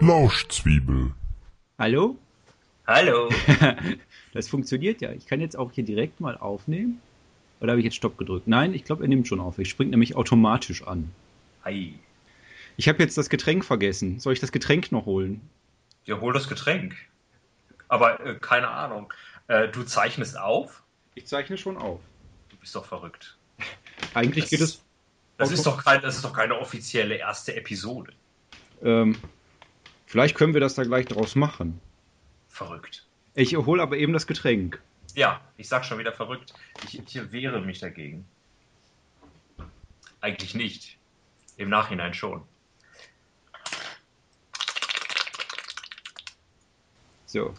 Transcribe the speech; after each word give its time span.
Lauschzwiebel. 0.00 1.12
Hallo? 1.78 2.16
Hallo. 2.86 3.28
Das 4.32 4.48
funktioniert 4.48 5.02
ja. 5.02 5.12
Ich 5.12 5.26
kann 5.26 5.42
jetzt 5.42 5.58
auch 5.58 5.72
hier 5.72 5.84
direkt 5.84 6.20
mal 6.20 6.38
aufnehmen. 6.38 7.02
Oder 7.60 7.72
habe 7.72 7.80
ich 7.80 7.84
jetzt 7.84 7.96
Stopp 7.96 8.16
gedrückt? 8.16 8.48
Nein, 8.48 8.72
ich 8.72 8.84
glaube, 8.84 9.04
er 9.04 9.08
nimmt 9.08 9.28
schon 9.28 9.40
auf. 9.40 9.58
Ich 9.58 9.68
springt 9.68 9.90
nämlich 9.90 10.16
automatisch 10.16 10.82
an. 10.86 11.10
Hi. 11.64 11.94
Ich 12.76 12.88
habe 12.88 13.02
jetzt 13.02 13.16
das 13.18 13.28
Getränk 13.28 13.64
vergessen. 13.64 14.18
Soll 14.20 14.32
ich 14.32 14.40
das 14.40 14.52
Getränk 14.52 14.92
noch 14.92 15.06
holen? 15.06 15.40
Ja, 16.04 16.20
hol 16.20 16.32
das 16.32 16.48
Getränk. 16.48 16.96
Aber 17.88 18.24
äh, 18.24 18.34
keine 18.40 18.68
Ahnung. 18.68 19.12
Äh, 19.48 19.68
du 19.68 19.82
zeichnest 19.82 20.38
auf? 20.38 20.82
Ich 21.14 21.26
zeichne 21.26 21.58
schon 21.58 21.76
auf. 21.76 22.00
Du 22.48 22.56
bist 22.56 22.74
doch 22.74 22.86
verrückt. 22.86 23.36
Eigentlich 24.14 24.44
Das- 24.44 24.50
geht 24.50 24.60
es. 24.60 24.82
Das 25.38 25.50
ist, 25.50 25.66
doch 25.66 25.82
kein, 25.82 26.00
das 26.02 26.14
ist 26.16 26.24
doch 26.24 26.34
keine 26.34 26.56
offizielle 26.58 27.16
erste 27.16 27.56
Episode. 27.56 28.12
Ähm, 28.82 29.16
vielleicht 30.06 30.36
können 30.36 30.54
wir 30.54 30.60
das 30.60 30.74
da 30.74 30.84
gleich 30.84 31.06
draus 31.06 31.34
machen. 31.34 31.80
Verrückt. 32.48 33.06
Ich 33.34 33.56
hole 33.56 33.82
aber 33.82 33.96
eben 33.96 34.12
das 34.12 34.26
Getränk. 34.28 34.80
Ja, 35.14 35.40
ich 35.56 35.68
sag 35.68 35.84
schon 35.84 35.98
wieder 35.98 36.12
verrückt. 36.12 36.54
Ich, 36.84 36.98
ich 36.98 37.32
wehre 37.32 37.60
mich 37.60 37.80
dagegen. 37.80 38.24
Eigentlich 40.20 40.54
nicht. 40.54 40.96
Im 41.56 41.70
Nachhinein 41.70 42.14
schon. 42.14 42.42
So. 47.32 47.54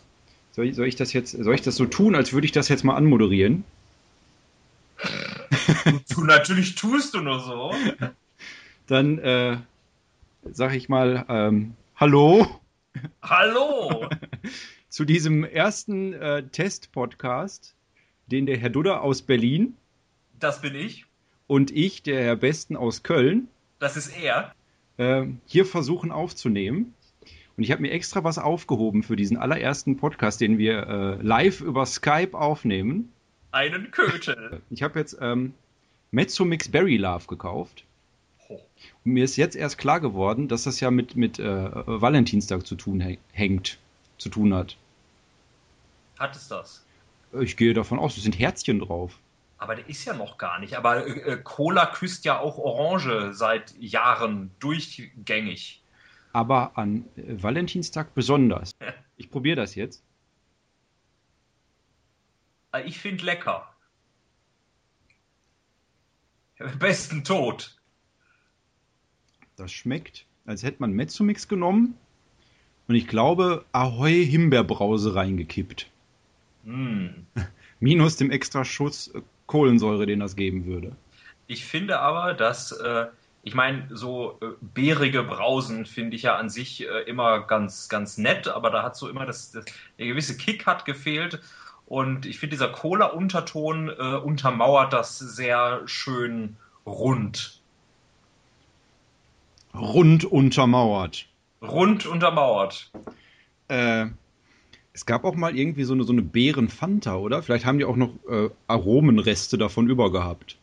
Soll 0.52 0.68
ich, 0.68 0.76
soll 0.76 0.86
ich 0.88 0.96
das 0.96 1.14
jetzt, 1.14 1.32
soll 1.32 1.56
ich 1.56 1.64
das 1.64 1.76
so 1.78 1.86
tun, 1.88 2.14
als 2.14 2.32
würde 2.32 2.46
ich 2.46 2.52
das 2.52 2.70
jetzt 2.70 2.84
mal 2.84 2.96
anmoderieren? 2.96 3.64
Du 6.10 6.24
natürlich 6.24 6.76
tust 6.76 7.14
du 7.16 7.22
nur 7.22 7.40
so. 7.40 7.74
Dann 8.88 9.18
äh, 9.20 9.58
sag 10.52 10.74
ich 10.76 10.90
mal 10.90 11.26
ähm, 11.28 11.74
Hallo 11.96 12.48
Hallo. 13.22 14.08
zu 14.90 15.06
diesem 15.06 15.44
ersten 15.44 16.14
äh, 16.14 16.44
Test-Podcast, 16.44 17.74
den 18.28 18.46
der 18.46 18.58
Herr 18.58 18.70
Dudder 18.70 19.02
aus 19.02 19.24
Berlin 19.24 19.76
Das 20.40 20.62
bin 20.62 20.76
ich. 20.76 21.06
und 21.48 21.72
ich, 21.72 22.04
der 22.04 22.24
Herr 22.24 22.36
Besten 22.36 22.76
aus 22.78 23.02
Köln, 23.04 23.48
Das 23.80 23.98
ist 23.98 24.16
er. 24.16 24.54
äh, 24.98 25.26
hier 25.48 25.66
versuchen 25.66 26.12
aufzunehmen. 26.12 26.94
Und 27.56 27.64
ich 27.64 27.72
habe 27.72 27.82
mir 27.82 27.92
extra 27.92 28.24
was 28.24 28.38
aufgehoben 28.40 29.04
für 29.04 29.16
diesen 29.16 29.38
allerersten 29.38 29.98
Podcast, 29.98 30.42
den 30.42 30.58
wir 30.58 30.88
äh, 30.88 31.22
live 31.22 31.62
über 31.62 31.86
Skype 31.86 32.34
aufnehmen. 32.34 33.12
Einen 33.52 33.92
Kötel. 33.92 34.62
Ich 34.72 34.82
habe 34.82 35.00
jetzt 35.00 35.18
ähm, 35.22 35.54
Mezzomix 36.12 36.70
Berry 36.70 36.98
Love 36.98 37.28
gekauft. 37.28 37.84
Oh. 38.50 38.60
Und 39.06 39.14
mir 39.14 39.24
ist 39.24 39.36
jetzt 39.38 39.56
erst 39.56 39.78
klar 39.78 40.00
geworden, 40.00 40.48
dass 40.48 40.64
das 40.64 40.80
ja 40.80 40.90
mit, 40.90 41.16
mit 41.16 41.38
äh, 41.38 41.70
Valentinstag 41.86 42.66
zu 42.66 42.76
tun 42.76 43.00
hä- 43.02 43.20
hängt, 43.32 43.78
zu 44.18 44.30
tun 44.30 44.54
hat. 44.56 44.78
Hat 46.18 46.36
es 46.36 46.48
das? 46.48 46.84
Ich 47.40 47.56
gehe 47.58 47.74
davon 47.76 48.00
aus, 48.00 48.18
es 48.18 48.24
sind 48.24 48.38
Herzchen 48.40 48.80
drauf. 48.80 49.20
Aber 49.60 49.76
der 49.76 49.88
ist 49.88 50.06
ja 50.06 50.14
noch 50.14 50.40
gar 50.40 50.60
nicht. 50.60 50.76
Aber 50.76 51.06
äh, 51.06 51.38
Cola 51.44 51.86
küsst 51.86 52.26
ja 52.26 52.40
auch 52.40 52.58
Orange 52.58 53.34
seit 53.34 53.76
Jahren 53.80 54.50
durchgängig. 54.60 55.83
Aber 56.34 56.78
an 56.78 57.06
äh, 57.16 57.42
Valentinstag 57.42 58.14
besonders. 58.14 58.76
Ich 59.16 59.30
probiere 59.30 59.58
das 59.58 59.76
jetzt. 59.76 60.04
Äh, 62.74 62.82
Ich 62.88 63.00
finde 63.00 63.24
lecker. 63.24 63.70
Am 66.60 66.80
besten 66.80 67.24
tot. 67.24 67.78
Das 69.56 69.72
schmeckt, 69.72 70.26
als 70.46 70.64
hätte 70.64 70.78
man 70.80 70.94
Mezzomix 70.94 71.48
genommen 71.48 71.96
und 72.88 72.96
ich 72.96 73.08
glaube 73.08 73.66
Ahoi 73.72 74.26
Himbeerbrause 74.26 75.14
reingekippt. 75.16 75.90
Mm. 76.64 77.08
Minus 77.80 78.16
dem 78.16 78.32
extra 78.32 78.66
Schuss 78.66 79.10
äh, 79.10 79.22
Kohlensäure, 79.46 80.06
den 80.06 80.20
das 80.20 80.36
geben 80.36 80.66
würde. 80.66 80.96
Ich 81.48 81.66
finde 81.66 82.00
aber, 82.00 82.34
dass, 82.34 82.72
äh, 82.72 83.08
ich 83.46 83.56
meine, 83.56 83.88
so 83.92 84.38
äh, 84.42 84.46
beerige 84.62 85.22
Brausen 85.22 85.86
finde 85.86 86.16
ich 86.16 86.24
ja 86.24 86.38
an 86.38 86.50
sich 86.50 86.88
äh, 86.88 87.02
immer 87.02 87.42
ganz, 87.42 87.90
ganz 87.90 88.18
nett, 88.18 88.48
aber 88.48 88.70
da 88.70 88.84
hat 88.84 88.96
so 88.96 89.10
immer 89.10 89.26
das, 89.26 89.52
das 89.52 89.66
der 90.00 90.08
gewisse 90.08 90.38
Kick 90.38 90.66
hat 90.66 90.86
gefehlt. 90.86 91.42
Und 91.86 92.26
ich 92.26 92.40
finde, 92.40 92.56
dieser 92.56 92.70
Cola-Unterton 92.70 93.90
äh, 93.90 94.16
untermauert 94.16 94.94
das 94.94 95.20
sehr 95.20 95.82
schön 95.86 96.56
rund. 96.86 97.60
Rund 99.74 100.24
untermauert. 100.24 101.28
Rund 101.62 102.06
untermauert. 102.06 102.92
Äh, 103.68 104.06
es 104.94 105.06
gab 105.06 105.26
auch 105.26 105.36
mal 105.36 105.58
irgendwie 105.58 105.84
so 105.84 105.94
eine, 105.94 106.06
so 106.06 106.14
eine 106.14 106.22
Beeren-Fanta, 106.22 107.16
oder? 107.18 107.44
Vielleicht 107.44 107.66
haben 107.66 107.78
die 107.78 107.86
auch 107.86 107.98
noch 107.98 108.14
äh, 108.30 108.50
Aromenreste 108.68 109.58
davon 109.58 109.90
übergehabt. 109.90 110.58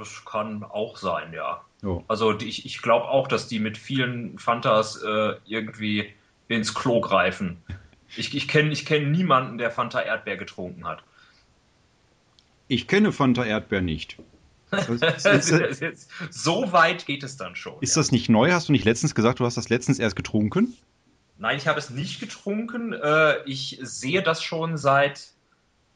Das 0.00 0.24
kann 0.24 0.64
auch 0.64 0.96
sein, 0.96 1.34
ja. 1.34 1.60
Ja. 1.82 2.02
Also 2.08 2.32
die, 2.32 2.48
ich, 2.48 2.64
ich 2.64 2.80
glaube 2.80 3.04
auch, 3.08 3.28
dass 3.28 3.48
die 3.48 3.58
mit 3.58 3.76
vielen 3.76 4.38
Fantas 4.38 4.96
äh, 5.02 5.34
irgendwie 5.44 6.10
ins 6.48 6.74
Klo 6.74 7.02
greifen. 7.02 7.58
Ich, 8.16 8.34
ich 8.34 8.48
kenne 8.48 8.72
ich 8.72 8.86
kenn 8.86 9.12
niemanden, 9.12 9.58
der 9.58 9.70
Fanta 9.70 10.00
Erdbeer 10.00 10.38
getrunken 10.38 10.86
hat. 10.86 11.02
Ich 12.66 12.88
kenne 12.88 13.12
Fanta 13.12 13.44
Erdbeer 13.44 13.82
nicht. 13.82 14.16
Ist, 14.88 15.26
ist, 15.26 15.82
ist, 15.82 16.10
so 16.30 16.72
weit 16.72 17.04
geht 17.04 17.24
es 17.24 17.36
dann 17.36 17.56
schon. 17.56 17.74
ist 17.80 17.96
ja. 17.96 18.00
das 18.00 18.12
nicht 18.12 18.28
neu? 18.28 18.52
Hast 18.52 18.68
du 18.68 18.72
nicht 18.72 18.84
letztens 18.84 19.16
gesagt, 19.16 19.40
du 19.40 19.44
hast 19.44 19.56
das 19.56 19.68
letztens 19.68 19.98
erst 19.98 20.14
getrunken? 20.14 20.76
Nein, 21.38 21.56
ich 21.58 21.66
habe 21.66 21.78
es 21.78 21.90
nicht 21.90 22.20
getrunken. 22.20 22.92
Äh, 22.92 23.42
ich 23.46 23.80
sehe 23.82 24.22
das 24.22 24.44
schon 24.44 24.78
seit 24.78 25.32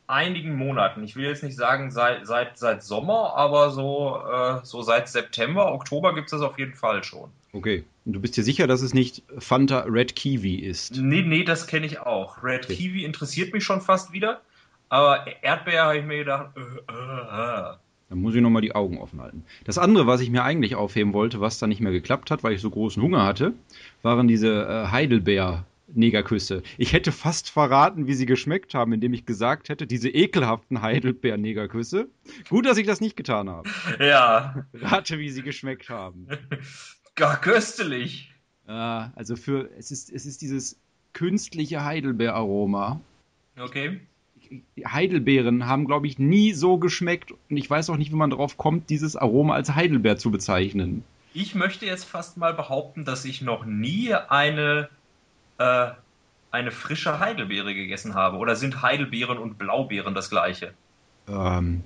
einigen 0.07 0.55
Monaten. 0.57 1.03
Ich 1.05 1.17
will 1.17 1.25
jetzt 1.25 1.43
nicht 1.43 1.57
sagen 1.57 1.91
seit, 1.91 2.27
seit, 2.27 2.59
seit 2.59 2.83
Sommer, 2.83 3.35
aber 3.37 3.71
so, 3.71 4.19
äh, 4.31 4.61
so 4.65 4.83
seit 4.83 5.09
September, 5.09 5.73
Oktober 5.73 6.15
gibt 6.15 6.27
es 6.27 6.33
das 6.33 6.43
auf 6.43 6.59
jeden 6.59 6.75
Fall 6.75 7.03
schon. 7.05 7.31
Okay. 7.53 7.85
Und 8.05 8.13
du 8.13 8.21
bist 8.21 8.37
dir 8.37 8.43
sicher, 8.43 8.67
dass 8.67 8.83
es 8.83 8.93
nicht 8.93 9.23
Fanta 9.39 9.81
Red 9.81 10.15
Kiwi 10.15 10.57
ist? 10.57 10.97
Nee, 10.97 11.23
nee, 11.23 11.45
das 11.45 11.67
kenne 11.67 11.87
ich 11.87 12.01
auch. 12.01 12.43
Red 12.43 12.65
Okay. 12.65 12.75
Kiwi 12.75 13.05
interessiert 13.05 13.53
mich 13.55 13.65
schon 13.65 13.81
fast 13.81 14.13
wieder. 14.13 14.41
Aber 14.91 15.25
Erdbeer 15.43 15.85
habe 15.85 15.99
ich 15.99 16.05
mir 16.05 16.19
gedacht, 16.19 16.51
äh, 16.57 16.61
äh, 16.61 17.71
äh. 17.73 17.75
Dann 18.11 18.19
muss 18.19 18.35
ich 18.35 18.43
nochmal 18.43 18.63
die 18.63 18.75
Augen 18.75 18.99
offen 18.99 19.21
halten. 19.21 19.45
Das 19.65 19.79
andere, 19.79 20.07
was 20.07 20.21
ich 20.21 20.31
mir 20.31 20.45
eigentlich 20.45 20.75
aufheben 20.75 21.15
wollte, 21.15 21.41
was 21.41 21.59
dann 21.59 21.71
nicht 21.71 21.81
mehr 21.81 21.93
geklappt 21.93 22.31
hat, 22.31 22.45
weil 22.45 22.53
ich 22.53 22.61
so 22.61 22.71
großen 22.71 23.03
Hunger 23.03 23.25
hatte, 23.25 23.55
waren 24.03 24.29
diese 24.29 24.49
äh, 24.49 24.87
Heidelbeer-Negerküsse. 25.89 26.63
Ich 26.79 26.93
hätte 26.93 27.13
fast 27.13 27.51
verraten, 27.51 28.07
wie 28.07 28.15
sie 28.15 28.27
geschmeckt 28.27 28.75
haben, 28.75 28.93
indem 28.93 29.13
ich 29.15 29.27
gesagt 29.27 29.69
hätte, 29.69 29.87
diese 29.87 30.09
ekelhaften 30.09 30.83
Heidelbeer-Negerküsse. 30.83 32.09
Gut, 32.49 32.67
dass 32.67 32.79
ich 32.79 32.87
das 32.87 33.01
nicht 33.01 33.17
getan 33.17 33.49
habe. 33.49 33.69
Ja, 34.01 34.67
Rate, 34.75 35.19
wie 35.19 35.31
sie 35.31 35.43
geschmeckt 35.43 35.89
haben. 35.89 36.27
gar 37.15 37.41
köstlich. 37.41 38.33
Also 38.67 39.37
für, 39.37 39.71
es 39.79 39.91
ist, 39.91 40.11
es 40.11 40.25
ist 40.25 40.41
dieses 40.41 40.79
künstliche 41.13 41.85
Heidelbeeraroma. 41.85 43.01
Okay. 43.59 44.01
Heidelbeeren 44.87 45.67
haben, 45.67 45.87
glaube 45.87 46.07
ich, 46.07 46.19
nie 46.19 46.53
so 46.53 46.79
geschmeckt 46.79 47.33
und 47.33 47.57
ich 47.57 47.69
weiß 47.69 47.91
auch 47.91 47.97
nicht, 47.97 48.13
wie 48.13 48.17
man 48.17 48.31
darauf 48.31 48.57
kommt, 48.57 48.91
dieses 48.91 49.17
Aroma 49.17 49.55
als 49.55 49.75
Heidelbeer 49.75 50.17
zu 50.17 50.31
bezeichnen. 50.31 51.03
Ich 51.33 51.55
möchte 51.55 51.87
jetzt 51.87 52.05
fast 52.05 52.37
mal 52.37 52.55
behaupten, 52.55 53.05
dass 53.05 53.25
ich 53.25 53.43
noch 53.43 53.65
nie 53.65 54.15
eine, 54.15 54.89
äh, 55.59 55.91
eine 56.51 56.71
frische 56.71 57.19
Heidelbeere 57.19 57.75
gegessen 57.75 58.15
habe. 58.15 58.37
Oder 58.37 58.57
sind 58.57 58.83
Heidelbeeren 58.83 59.39
und 59.39 59.59
Blaubeeren 59.59 60.15
das 60.15 60.31
gleiche? 60.31 60.73
Ähm, 61.29 61.83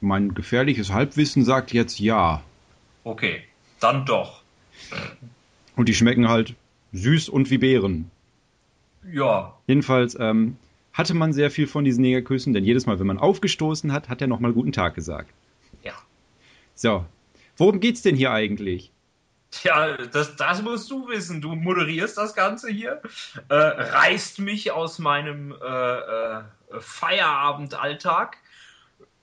mein 0.00 0.34
gefährliches 0.34 0.92
Halbwissen 0.92 1.44
sagt 1.44 1.72
jetzt 1.72 1.98
ja. 1.98 2.42
Okay, 3.04 3.42
dann 3.80 4.04
doch. 4.04 4.42
Und 5.76 5.88
die 5.88 5.94
schmecken 5.94 6.28
halt 6.28 6.54
süß 6.92 7.28
und 7.28 7.50
wie 7.50 7.58
Beeren. 7.58 8.10
Ja, 9.10 9.54
Jedenfalls 9.66 10.16
ähm, 10.18 10.56
hatte 10.92 11.14
man 11.14 11.32
sehr 11.32 11.50
viel 11.50 11.66
von 11.66 11.84
diesen 11.84 12.02
Negerküssen, 12.02 12.52
denn 12.54 12.64
jedes 12.64 12.86
Mal, 12.86 12.98
wenn 12.98 13.06
man 13.06 13.18
aufgestoßen 13.18 13.92
hat, 13.92 14.08
hat 14.08 14.20
er 14.20 14.26
nochmal 14.28 14.52
guten 14.52 14.72
Tag 14.72 14.94
gesagt. 14.94 15.30
ja. 15.82 15.92
So, 16.74 17.04
worum 17.56 17.80
geht's 17.80 18.02
denn 18.02 18.16
hier 18.16 18.32
eigentlich? 18.32 18.90
Tja, 19.54 19.96
das, 19.96 20.34
das 20.34 20.62
musst 20.62 20.90
du 20.90 21.08
wissen. 21.08 21.40
Du 21.40 21.54
moderierst 21.54 22.18
das 22.18 22.34
Ganze 22.34 22.70
hier, 22.70 23.00
äh, 23.48 23.54
reißt 23.54 24.40
mich 24.40 24.72
aus 24.72 24.98
meinem 24.98 25.52
äh, 25.52 25.98
äh, 25.98 26.42
Feierabendalltag 26.80 28.38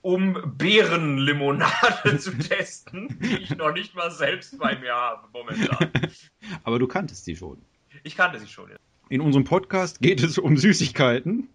um 0.00 0.56
Beerenlimonade 0.56 2.18
zu 2.18 2.36
testen, 2.36 3.16
die 3.20 3.36
ich 3.36 3.56
noch 3.56 3.72
nicht 3.72 3.94
mal 3.94 4.10
selbst 4.10 4.58
bei 4.58 4.76
mir 4.78 4.92
habe 4.92 5.28
momentan. 5.32 5.92
Aber 6.64 6.78
du 6.78 6.88
kanntest 6.88 7.24
sie 7.24 7.36
schon. 7.36 7.58
Ich 8.02 8.16
kannte 8.16 8.40
sie 8.40 8.48
schon. 8.48 8.70
Ja. 8.70 8.76
In 9.10 9.20
unserem 9.20 9.44
Podcast 9.44 10.00
geht 10.00 10.22
es 10.22 10.38
um 10.38 10.56
Süßigkeiten, 10.56 11.48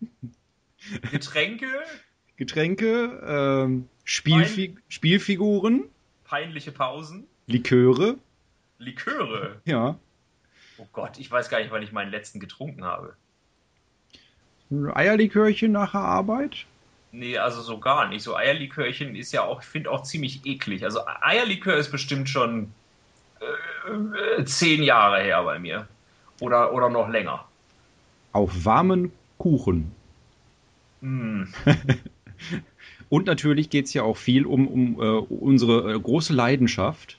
Getränke, 1.12 1.68
Getränke, 2.38 3.22
ähm, 3.26 3.90
Spielfi 4.06 4.78
Spielfiguren, 4.88 5.86
peinliche 6.24 6.72
Pausen, 6.72 7.26
Liköre. 7.48 8.18
Liköre. 8.80 9.62
Ja. 9.66 9.98
Oh 10.78 10.88
Gott, 10.92 11.18
ich 11.18 11.30
weiß 11.30 11.50
gar 11.50 11.60
nicht, 11.60 11.72
wann 11.72 11.84
ich 11.84 11.92
meinen 11.92 12.12
letzten 12.12 12.40
getrunken 12.40 12.84
habe. 12.84 13.16
Ein 14.70 14.92
Eierlikörchen 14.96 15.72
nach 15.72 15.92
der 15.92 16.02
Arbeit. 16.02 16.66
Nee, 17.12 17.38
also 17.38 17.62
so 17.62 17.80
gar 17.80 18.08
nicht. 18.08 18.22
So 18.22 18.36
Eierlikörchen 18.36 19.16
ist 19.16 19.32
ja 19.32 19.44
auch, 19.44 19.62
ich 19.62 19.68
finde 19.68 19.92
auch 19.92 20.04
ziemlich 20.04 20.46
eklig. 20.46 20.84
Also 20.84 21.00
Eierlikör 21.22 21.78
ist 21.78 21.92
bestimmt 21.92 22.30
schon 22.30 22.72
äh, 23.40 24.44
zehn 24.44 24.84
Jahre 24.84 25.22
her 25.22 25.44
bei 25.44 25.58
mir. 25.58 25.88
Oder, 26.40 26.74
oder 26.74 26.90
noch 26.90 27.10
länger. 27.10 27.46
Auf 28.34 28.66
warmen 28.66 29.12
Kuchen. 29.38 29.92
Hm. 31.02 31.48
Und 33.10 33.26
natürlich 33.26 33.70
geht 33.70 33.86
es 33.86 33.94
ja 33.94 34.04
auch 34.04 34.18
viel 34.18 34.46
um, 34.46 34.68
um 34.68 35.02
äh, 35.02 35.06
unsere 35.06 35.94
äh, 35.94 36.00
große 36.00 36.34
Leidenschaft. 36.34 37.18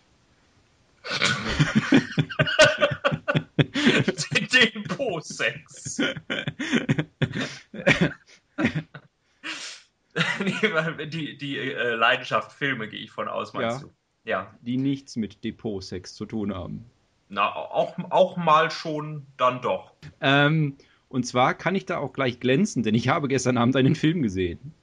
Weil 10.72 11.06
die 11.08 11.36
die 11.38 11.58
äh, 11.58 11.94
Leidenschaft 11.94 12.52
Filme 12.52 12.88
gehe 12.88 13.00
ich 13.00 13.10
von 13.10 13.28
aus, 13.28 13.52
meinst 13.52 13.82
Ja. 13.82 13.86
du? 13.86 13.92
Ja. 14.24 14.54
die 14.60 14.76
nichts 14.76 15.16
mit 15.16 15.42
Depotsex 15.42 16.14
zu 16.14 16.26
tun 16.26 16.54
haben. 16.54 16.84
Na, 17.30 17.50
auch, 17.54 17.96
auch 18.10 18.36
mal 18.36 18.70
schon, 18.70 19.26
dann 19.38 19.62
doch. 19.62 19.94
Ähm, 20.20 20.76
und 21.08 21.24
zwar 21.24 21.54
kann 21.54 21.74
ich 21.74 21.86
da 21.86 21.96
auch 21.96 22.12
gleich 22.12 22.38
glänzen, 22.38 22.82
denn 22.82 22.94
ich 22.94 23.08
habe 23.08 23.28
gestern 23.28 23.56
Abend 23.56 23.74
einen 23.76 23.94
Film 23.94 24.22
gesehen. 24.22 24.74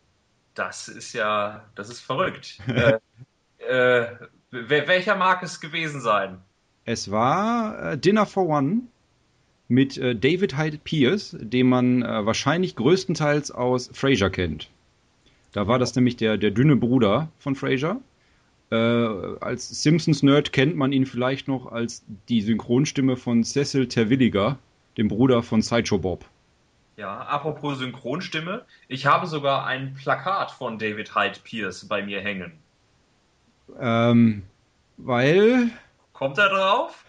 Das 0.56 0.88
ist 0.88 1.14
ja, 1.14 1.70
das 1.76 1.90
ist 1.90 2.00
verrückt. 2.00 2.60
äh, 2.68 2.98
äh, 3.60 4.16
welcher 4.68 5.16
mag 5.16 5.44
es 5.44 5.62
gewesen 5.62 6.02
sein? 6.02 6.40
Es 6.86 7.12
war 7.12 7.94
äh, 7.94 7.98
Dinner 7.98 8.26
for 8.26 8.48
One 8.48 8.82
mit 9.68 9.98
äh, 9.98 10.16
David 10.16 10.58
Hyde 10.58 10.78
Pierce, 10.78 11.36
den 11.40 11.68
man 11.68 12.04
äh, 12.04 12.26
wahrscheinlich 12.26 12.76
größtenteils 12.76 13.52
aus 13.52 13.90
Frasier 13.94 14.30
kennt. 14.30 14.70
Da 15.52 15.68
war 15.68 15.80
das 15.80 15.96
nämlich 15.96 16.18
der, 16.18 16.38
der 16.38 16.52
dünne 16.52 16.76
Bruder 16.76 17.30
von 17.40 17.56
Frasier. 17.56 18.02
Äh, 18.72 18.76
als 18.76 19.84
Simpsons-Nerd 19.84 20.52
kennt 20.52 20.76
man 20.76 20.92
ihn 20.92 21.06
vielleicht 21.06 21.48
noch 21.48 21.72
als 21.72 22.04
die 22.30 22.42
Synchronstimme 22.42 23.16
von 23.16 23.44
Cecil 23.44 23.88
Terwilliger, 23.88 24.60
dem 24.98 25.08
Bruder 25.08 25.44
von 25.44 25.62
Sideshow 25.62 25.98
Bob. 25.98 26.26
Ja, 26.98 27.20
apropos 27.20 27.80
Synchronstimme, 27.80 28.66
ich 28.88 29.06
habe 29.06 29.28
sogar 29.28 29.66
ein 29.66 29.94
Plakat 29.96 30.52
von 30.52 30.80
David 30.80 31.16
Hyde 31.16 31.40
Pierce 31.44 31.88
bei 31.88 32.04
mir 32.04 32.22
hängen. 32.22 32.54
Ähm, 33.80 34.44
weil, 34.98 35.70
Kommt 36.14 36.38
er 36.38 36.50
drauf? 36.50 37.06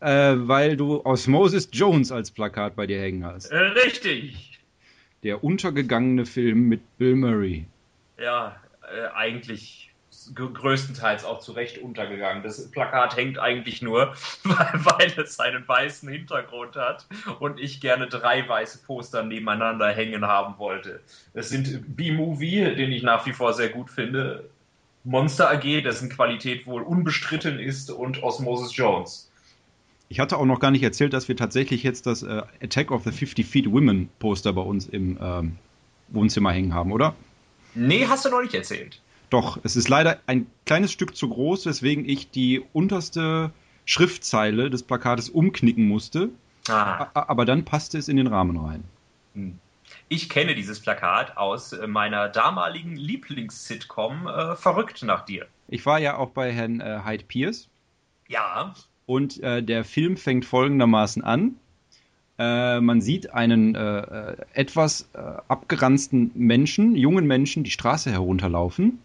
äh, 0.00 0.34
weil 0.36 0.76
du 0.76 1.04
Osmosis 1.04 1.68
Jones 1.72 2.12
als 2.12 2.30
Plakat 2.30 2.76
bei 2.76 2.86
dir 2.86 3.00
hängen 3.00 3.24
hast. 3.24 3.46
Äh, 3.46 3.58
richtig. 3.58 4.60
Der 5.22 5.44
untergegangene 5.44 6.26
Film 6.26 6.68
mit 6.68 6.80
Bill 6.98 7.14
Murray. 7.14 7.66
Ja, 8.18 8.56
äh, 8.82 9.08
eigentlich 9.14 9.92
größtenteils 10.34 11.24
auch 11.24 11.40
zu 11.40 11.52
Recht 11.52 11.78
untergegangen. 11.78 12.42
Das 12.42 12.70
Plakat 12.70 13.16
hängt 13.16 13.38
eigentlich 13.38 13.82
nur, 13.82 14.14
weil, 14.44 14.72
weil 14.74 15.12
es 15.16 15.40
einen 15.40 15.66
weißen 15.66 16.08
Hintergrund 16.08 16.76
hat 16.76 17.06
und 17.40 17.58
ich 17.58 17.80
gerne 17.80 18.06
drei 18.06 18.48
weiße 18.48 18.84
Poster 18.84 19.22
nebeneinander 19.24 19.88
hängen 19.88 20.26
haben 20.26 20.58
wollte. 20.58 21.00
Es 21.34 21.48
sind 21.48 21.96
B-Movie, 21.96 22.74
den 22.76 22.92
ich 22.92 23.02
nach 23.02 23.26
wie 23.26 23.32
vor 23.32 23.52
sehr 23.52 23.68
gut 23.70 23.90
finde, 23.90 24.48
Monster 25.04 25.50
AG, 25.50 25.82
dessen 25.82 26.08
Qualität 26.08 26.66
wohl 26.66 26.82
unbestritten 26.82 27.58
ist 27.58 27.90
und 27.90 28.22
Osmosis 28.22 28.76
Jones. 28.76 29.30
Ich 30.08 30.20
hatte 30.20 30.36
auch 30.36 30.44
noch 30.44 30.60
gar 30.60 30.70
nicht 30.70 30.82
erzählt, 30.82 31.12
dass 31.12 31.28
wir 31.28 31.36
tatsächlich 31.36 31.82
jetzt 31.82 32.06
das 32.06 32.22
äh, 32.22 32.42
Attack 32.62 32.90
of 32.90 33.04
the 33.04 33.10
50 33.10 33.46
Feet 33.46 33.72
Women 33.72 34.10
Poster 34.18 34.52
bei 34.52 34.60
uns 34.60 34.86
im 34.86 35.18
ähm, 35.20 35.56
Wohnzimmer 36.08 36.52
hängen 36.52 36.74
haben, 36.74 36.92
oder? 36.92 37.14
Nee, 37.74 38.06
hast 38.06 38.24
du 38.24 38.30
noch 38.30 38.42
nicht 38.42 38.54
erzählt. 38.54 39.00
Doch, 39.30 39.58
es 39.62 39.76
ist 39.76 39.88
leider 39.88 40.20
ein 40.26 40.46
kleines 40.66 40.92
Stück 40.92 41.16
zu 41.16 41.28
groß, 41.28 41.64
weswegen 41.64 42.06
ich 42.06 42.30
die 42.30 42.62
unterste 42.74 43.50
Schriftzeile 43.86 44.68
des 44.68 44.82
Plakates 44.82 45.30
umknicken 45.30 45.88
musste. 45.88 46.28
Ah. 46.68 47.08
Aber 47.14 47.44
dann 47.44 47.64
passte 47.64 47.96
es 47.96 48.08
in 48.08 48.18
den 48.18 48.26
Rahmen 48.26 48.58
rein. 48.58 48.84
Ich 50.12 50.28
kenne 50.28 50.54
dieses 50.54 50.78
Plakat 50.78 51.38
aus 51.38 51.72
äh, 51.72 51.86
meiner 51.86 52.28
damaligen 52.28 52.96
Lieblings-Sitcom 52.96 54.26
äh, 54.26 54.56
Verrückt 54.56 55.02
nach 55.04 55.24
dir. 55.24 55.46
Ich 55.68 55.86
war 55.86 55.98
ja 56.00 56.18
auch 56.18 56.28
bei 56.28 56.52
Herrn 56.52 56.80
äh, 56.80 57.00
Hyde 57.02 57.24
Pierce 57.24 57.66
Ja, 58.28 58.74
und 59.06 59.42
äh, 59.42 59.62
der 59.62 59.84
Film 59.84 60.18
fängt 60.18 60.44
folgendermaßen 60.44 61.24
an. 61.24 61.54
Äh, 62.38 62.80
man 62.80 63.00
sieht 63.00 63.32
einen 63.32 63.74
äh, 63.74 64.36
etwas 64.52 65.08
abgeranzten 65.48 66.30
Menschen, 66.34 66.94
jungen 66.94 67.26
Menschen, 67.26 67.64
die 67.64 67.70
Straße 67.70 68.10
herunterlaufen. 68.10 68.98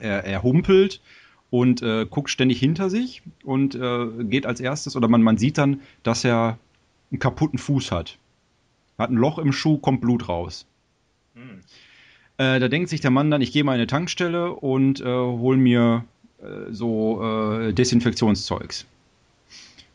Er, 0.00 0.24
er 0.24 0.42
humpelt 0.42 1.00
und 1.48 1.80
äh, 1.80 2.04
guckt 2.04 2.28
ständig 2.28 2.58
hinter 2.58 2.90
sich 2.90 3.22
und 3.44 3.74
äh, 3.74 4.08
geht 4.24 4.44
als 4.44 4.60
erstes, 4.60 4.94
oder 4.94 5.08
man, 5.08 5.22
man 5.22 5.38
sieht 5.38 5.56
dann, 5.56 5.80
dass 6.02 6.22
er 6.22 6.58
einen 7.10 7.18
kaputten 7.18 7.58
Fuß 7.58 7.90
hat. 7.92 8.18
Hat 9.02 9.10
ein 9.10 9.16
Loch 9.16 9.38
im 9.38 9.52
Schuh, 9.52 9.78
kommt 9.78 10.00
Blut 10.00 10.28
raus. 10.28 10.66
Hm. 11.34 11.60
Äh, 12.38 12.60
da 12.60 12.68
denkt 12.68 12.88
sich 12.88 13.00
der 13.00 13.10
Mann 13.10 13.30
dann, 13.30 13.42
ich 13.42 13.52
gehe 13.52 13.64
mal 13.64 13.74
in 13.74 13.80
eine 13.80 13.86
Tankstelle 13.86 14.52
und 14.52 15.00
äh, 15.00 15.04
hol 15.04 15.56
mir 15.56 16.04
äh, 16.40 16.72
so 16.72 17.22
äh, 17.22 17.72
Desinfektionszeugs. 17.72 18.86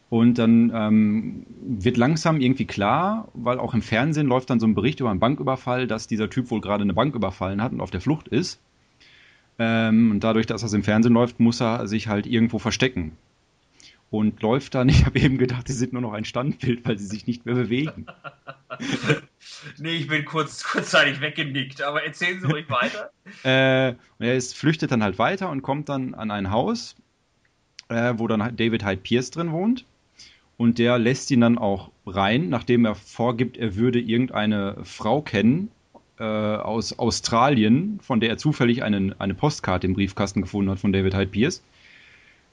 Und 0.09 0.37
dann 0.37 0.71
ähm, 0.73 1.45
wird 1.61 1.97
langsam 1.97 2.39
irgendwie 2.39 2.65
klar, 2.65 3.27
weil 3.33 3.59
auch 3.59 3.73
im 3.73 3.81
Fernsehen 3.81 4.27
läuft 4.27 4.49
dann 4.49 4.59
so 4.59 4.65
ein 4.65 4.73
Bericht 4.73 5.01
über 5.01 5.09
einen 5.09 5.19
Banküberfall, 5.19 5.85
dass 5.87 6.07
dieser 6.07 6.29
Typ 6.29 6.49
wohl 6.49 6.61
gerade 6.61 6.83
eine 6.83 6.93
Bank 6.93 7.13
überfallen 7.13 7.61
hat 7.61 7.73
und 7.73 7.81
auf 7.81 7.91
der 7.91 7.99
Flucht 7.99 8.29
ist. 8.29 8.61
Ähm, 9.59 10.11
und 10.11 10.23
dadurch, 10.23 10.45
dass 10.45 10.61
das 10.61 10.71
im 10.73 10.83
Fernsehen 10.83 11.13
läuft, 11.13 11.39
muss 11.39 11.61
er 11.61 11.87
sich 11.87 12.07
halt 12.07 12.25
irgendwo 12.25 12.59
verstecken. 12.59 13.17
Und 14.09 14.41
läuft 14.41 14.75
dann, 14.75 14.89
ich 14.89 15.05
habe 15.05 15.19
eben 15.19 15.37
gedacht, 15.37 15.67
sie 15.67 15.73
sind 15.73 15.93
nur 15.93 16.01
noch 16.01 16.13
ein 16.13 16.25
Standbild, 16.25 16.85
weil 16.85 16.97
sie 16.97 17.07
sich 17.07 17.27
nicht 17.27 17.45
mehr 17.45 17.55
bewegen. 17.55 18.05
Nee, 19.77 19.95
ich 19.95 20.07
bin 20.07 20.25
kurz, 20.25 20.63
kurzzeitig 20.63 21.21
weggenickt, 21.21 21.81
aber 21.81 22.03
erzählen 22.03 22.39
Sie 22.39 22.47
ruhig 22.47 22.69
weiter. 22.69 23.11
Äh, 23.43 23.95
und 24.19 24.25
er 24.25 24.35
ist, 24.35 24.55
flüchtet 24.55 24.91
dann 24.91 25.03
halt 25.03 25.19
weiter 25.19 25.49
und 25.49 25.61
kommt 25.61 25.89
dann 25.89 26.13
an 26.13 26.31
ein 26.31 26.49
Haus, 26.49 26.95
äh, 27.89 28.13
wo 28.17 28.27
dann 28.27 28.55
David 28.55 28.85
Hyde 28.85 29.01
Pierce 29.01 29.31
drin 29.31 29.51
wohnt. 29.51 29.85
Und 30.55 30.79
der 30.79 30.97
lässt 30.97 31.29
ihn 31.29 31.41
dann 31.41 31.57
auch 31.57 31.91
rein, 32.05 32.49
nachdem 32.49 32.85
er 32.85 32.95
vorgibt, 32.95 33.57
er 33.57 33.75
würde 33.75 33.99
irgendeine 33.99 34.77
Frau 34.83 35.21
kennen 35.21 35.69
äh, 36.19 36.23
aus 36.23 36.97
Australien, 36.97 37.99
von 38.01 38.19
der 38.19 38.29
er 38.29 38.37
zufällig 38.37 38.81
einen, 38.81 39.19
eine 39.19 39.33
Postkarte 39.33 39.87
im 39.87 39.93
Briefkasten 39.93 40.41
gefunden 40.41 40.71
hat 40.71 40.79
von 40.79 40.93
David 40.93 41.15
Hyde 41.15 41.31
Pierce, 41.31 41.63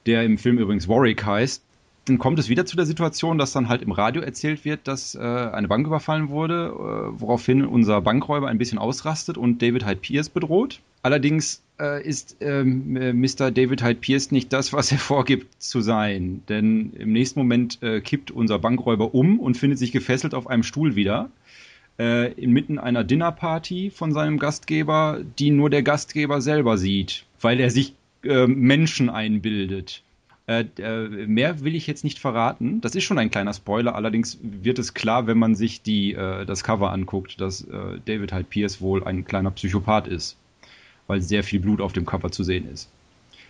der 0.05 0.23
im 0.23 0.37
Film 0.37 0.57
übrigens 0.57 0.87
Warwick 0.87 1.25
heißt. 1.25 1.63
Dann 2.05 2.19
kommt 2.19 2.37
es 2.37 2.49
wieder 2.49 2.67
zu 2.67 2.75
der 2.75 2.85
Situation, 2.85 3.39
dass 3.39 3.51
dann 3.51 3.67
halt 3.67 3.81
im 3.81 3.91
Radio 3.91 4.21
erzählt 4.21 4.63
wird, 4.63 4.87
dass 4.87 5.15
äh, 5.15 5.19
eine 5.19 5.67
Bank 5.67 5.87
überfallen 5.87 6.29
wurde, 6.29 6.67
äh, 6.67 7.19
woraufhin 7.19 7.65
unser 7.65 7.99
Bankräuber 8.01 8.47
ein 8.47 8.59
bisschen 8.59 8.77
ausrastet 8.77 9.39
und 9.39 9.61
David 9.61 9.87
Hyde 9.87 10.01
Pierce 10.01 10.29
bedroht. 10.29 10.81
Allerdings 11.01 11.63
äh, 11.79 12.07
ist 12.07 12.37
ähm, 12.41 12.95
äh, 12.95 13.11
Mr. 13.11 13.49
David 13.49 13.83
Hyde 13.83 13.99
Pierce 13.99 14.31
nicht 14.31 14.53
das, 14.53 14.71
was 14.71 14.91
er 14.91 14.97
vorgibt 14.99 15.61
zu 15.61 15.81
sein. 15.81 16.43
Denn 16.47 16.93
im 16.93 17.11
nächsten 17.11 17.39
Moment 17.39 17.81
äh, 17.81 18.01
kippt 18.01 18.29
unser 18.29 18.59
Bankräuber 18.59 19.15
um 19.15 19.39
und 19.39 19.57
findet 19.57 19.79
sich 19.79 19.91
gefesselt 19.91 20.35
auf 20.35 20.45
einem 20.47 20.63
Stuhl 20.63 20.95
wieder. 20.95 21.31
Äh, 21.97 22.33
inmitten 22.33 22.77
einer 22.77 23.03
Dinnerparty 23.03 23.89
von 23.89 24.11
seinem 24.11 24.37
Gastgeber, 24.37 25.21
die 25.39 25.49
nur 25.49 25.69
der 25.69 25.81
Gastgeber 25.81 26.41
selber 26.41 26.77
sieht, 26.77 27.25
weil 27.39 27.59
er 27.59 27.71
sich 27.71 27.93
äh, 28.25 28.47
Menschen 28.47 29.09
einbildet. 29.09 30.03
Äh, 30.47 30.65
äh, 30.77 31.25
mehr 31.25 31.63
will 31.63 31.75
ich 31.75 31.87
jetzt 31.87 32.03
nicht 32.03 32.19
verraten. 32.19 32.79
Das 32.81 32.93
ist 32.93 33.03
schon 33.03 33.17
ein 33.17 33.31
kleiner 33.31 33.53
Spoiler, 33.53 33.95
allerdings 33.95 34.37
wird 34.41 34.77
es 34.77 34.93
klar, 34.93 35.25
wenn 35.25 35.39
man 35.39 35.55
sich 35.55 35.81
die, 35.81 36.13
äh, 36.13 36.45
das 36.45 36.63
Cover 36.63 36.91
anguckt, 36.91 37.41
dass 37.41 37.61
äh, 37.61 37.99
David 38.05 38.31
Hyde 38.31 38.45
Pierce 38.47 38.79
wohl 38.79 39.03
ein 39.03 39.25
kleiner 39.25 39.49
Psychopath 39.51 40.07
ist, 40.07 40.37
weil 41.07 41.21
sehr 41.21 41.43
viel 41.43 41.59
Blut 41.59 41.81
auf 41.81 41.93
dem 41.93 42.05
Cover 42.05 42.31
zu 42.31 42.43
sehen 42.43 42.69
ist. 42.71 42.89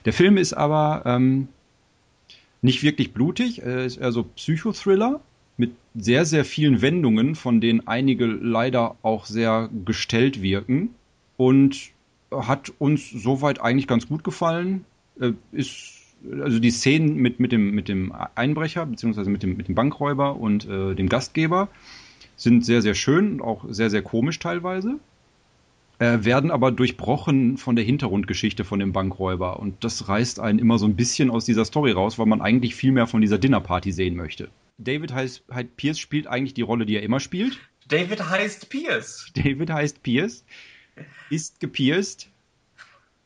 Der 0.05 0.13
Film 0.13 0.37
ist 0.37 0.53
aber 0.53 1.03
ähm, 1.05 1.49
nicht 2.61 2.81
wirklich 2.81 3.11
blutig, 3.11 3.61
er 3.61 3.83
ist 3.83 3.97
eher 3.97 4.13
so 4.13 4.23
Psychothriller 4.23 5.19
mit 5.57 5.71
sehr, 5.95 6.25
sehr 6.25 6.45
vielen 6.45 6.81
Wendungen, 6.81 7.35
von 7.35 7.59
denen 7.59 7.87
einige 7.87 8.25
leider 8.25 8.95
auch 9.01 9.25
sehr 9.25 9.69
gestellt 9.85 10.41
wirken. 10.41 10.95
und 11.37 11.94
hat 12.43 12.73
uns 12.79 13.09
soweit 13.09 13.61
eigentlich 13.61 13.87
ganz 13.87 14.07
gut 14.07 14.23
gefallen. 14.23 14.85
Äh, 15.19 15.33
ist 15.51 16.01
also 16.41 16.59
die 16.59 16.71
Szenen 16.71 17.15
mit, 17.17 17.39
mit, 17.39 17.51
dem, 17.51 17.71
mit 17.71 17.87
dem 17.87 18.13
Einbrecher, 18.35 18.85
beziehungsweise 18.85 19.29
mit 19.29 19.43
dem, 19.43 19.57
mit 19.57 19.67
dem 19.67 19.75
Bankräuber 19.75 20.35
und 20.35 20.67
äh, 20.67 20.95
dem 20.95 21.09
Gastgeber 21.09 21.69
sind 22.35 22.65
sehr, 22.65 22.81
sehr 22.81 22.95
schön 22.95 23.33
und 23.33 23.41
auch 23.41 23.65
sehr, 23.69 23.89
sehr 23.89 24.01
komisch 24.01 24.39
teilweise. 24.39 24.99
Äh, 25.97 26.25
werden 26.25 26.51
aber 26.51 26.71
durchbrochen 26.71 27.57
von 27.57 27.77
der 27.77 27.85
Hintergrundgeschichte 27.85 28.65
von 28.65 28.79
dem 28.79 28.91
Bankräuber. 28.91 29.59
Und 29.59 29.83
das 29.85 30.09
reißt 30.09 30.41
einen 30.41 30.59
immer 30.59 30.77
so 30.77 30.85
ein 30.85 30.97
bisschen 30.97 31.29
aus 31.29 31.45
dieser 31.45 31.63
Story 31.63 31.91
raus, 31.91 32.19
weil 32.19 32.25
man 32.25 32.41
eigentlich 32.41 32.75
viel 32.75 32.91
mehr 32.91 33.07
von 33.07 33.21
dieser 33.21 33.37
Dinnerparty 33.37 33.93
sehen 33.93 34.17
möchte. 34.17 34.49
David 34.77 35.13
heißt, 35.13 35.45
halt 35.49 35.77
Pierce 35.77 35.99
spielt 35.99 36.27
eigentlich 36.27 36.53
die 36.53 36.63
Rolle, 36.63 36.85
die 36.85 36.97
er 36.97 37.03
immer 37.03 37.21
spielt. 37.21 37.59
David 37.87 38.29
heißt 38.29 38.69
Pierce. 38.69 39.31
David 39.35 39.69
heißt 39.69 40.03
Pierce, 40.03 40.43
ist 41.29 41.59
gepierst. 41.59 42.29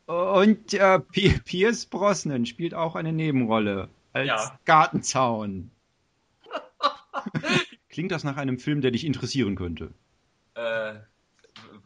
Und 0.06 0.74
äh, 0.74 1.00
Pierce 1.00 1.86
Brosnan 1.86 2.46
spielt 2.46 2.74
auch 2.74 2.96
eine 2.96 3.14
Nebenrolle 3.14 3.90
als 4.14 4.28
ja. 4.28 4.60
Gartenzaun. 4.66 5.70
Klingt 7.90 8.12
das 8.12 8.24
nach 8.24 8.38
einem 8.38 8.58
Film, 8.58 8.82
der 8.82 8.92
dich 8.92 9.06
interessieren 9.06 9.56
könnte? 9.56 9.94
Äh, 10.56 10.96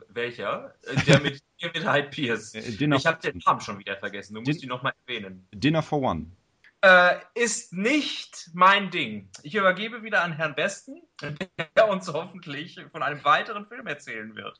welcher? 0.10 0.74
Der 1.08 1.20
mit, 1.20 1.42
mit 1.62 1.92
Hyde 1.92 2.10
Pierce. 2.10 2.56
Äh, 2.56 2.62
ich 2.62 3.06
habe 3.06 3.20
den 3.22 3.42
Namen 3.46 3.62
schon 3.62 3.80
wieder 3.80 3.98
vergessen. 3.98 4.36
Du 4.36 4.42
musst 4.42 4.62
Din 4.62 4.63
ihn 4.63 4.70
nochmal 4.70 4.94
erwähnen. 5.06 5.46
Dinner 5.52 5.82
for 5.82 6.02
One. 6.02 6.28
Äh, 6.82 7.16
ist 7.34 7.72
nicht 7.74 8.50
mein 8.54 8.90
Ding. 8.90 9.30
Ich 9.42 9.56
übergebe 9.56 10.04
wieder 10.04 10.22
an 10.24 10.34
Herrn 10.34 10.54
Besten, 10.54 11.02
der 11.78 11.90
uns 11.90 12.08
hoffentlich 12.08 12.80
von 12.92 13.02
einem 13.02 13.24
weiteren 13.24 13.66
Film 13.66 13.88
erzählen 13.88 14.36
wird. 14.36 14.60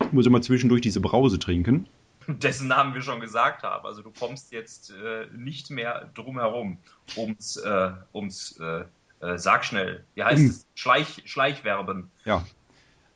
Ich 0.00 0.12
muss 0.12 0.26
immer 0.26 0.42
zwischendurch 0.42 0.82
diese 0.82 1.00
Brause 1.00 1.38
trinken. 1.38 1.88
Dessen 2.26 2.68
Namen 2.68 2.94
wir 2.94 3.02
schon 3.02 3.20
gesagt 3.20 3.62
haben. 3.62 3.86
Also 3.86 4.02
du 4.02 4.12
kommst 4.12 4.52
jetzt 4.52 4.90
äh, 4.90 5.26
nicht 5.36 5.70
mehr 5.70 6.10
drum 6.14 6.38
herum 6.38 6.78
ums, 7.16 7.56
äh, 7.56 7.92
ums 8.12 8.58
äh, 8.60 8.84
äh, 9.22 9.38
sag 9.38 9.64
schnell, 9.64 10.04
wie 10.14 10.24
heißt 10.24 10.40
hm. 10.40 10.50
es? 10.50 10.66
Schleich, 10.74 11.22
Schleichwerben. 11.24 12.10
Ja. 12.24 12.44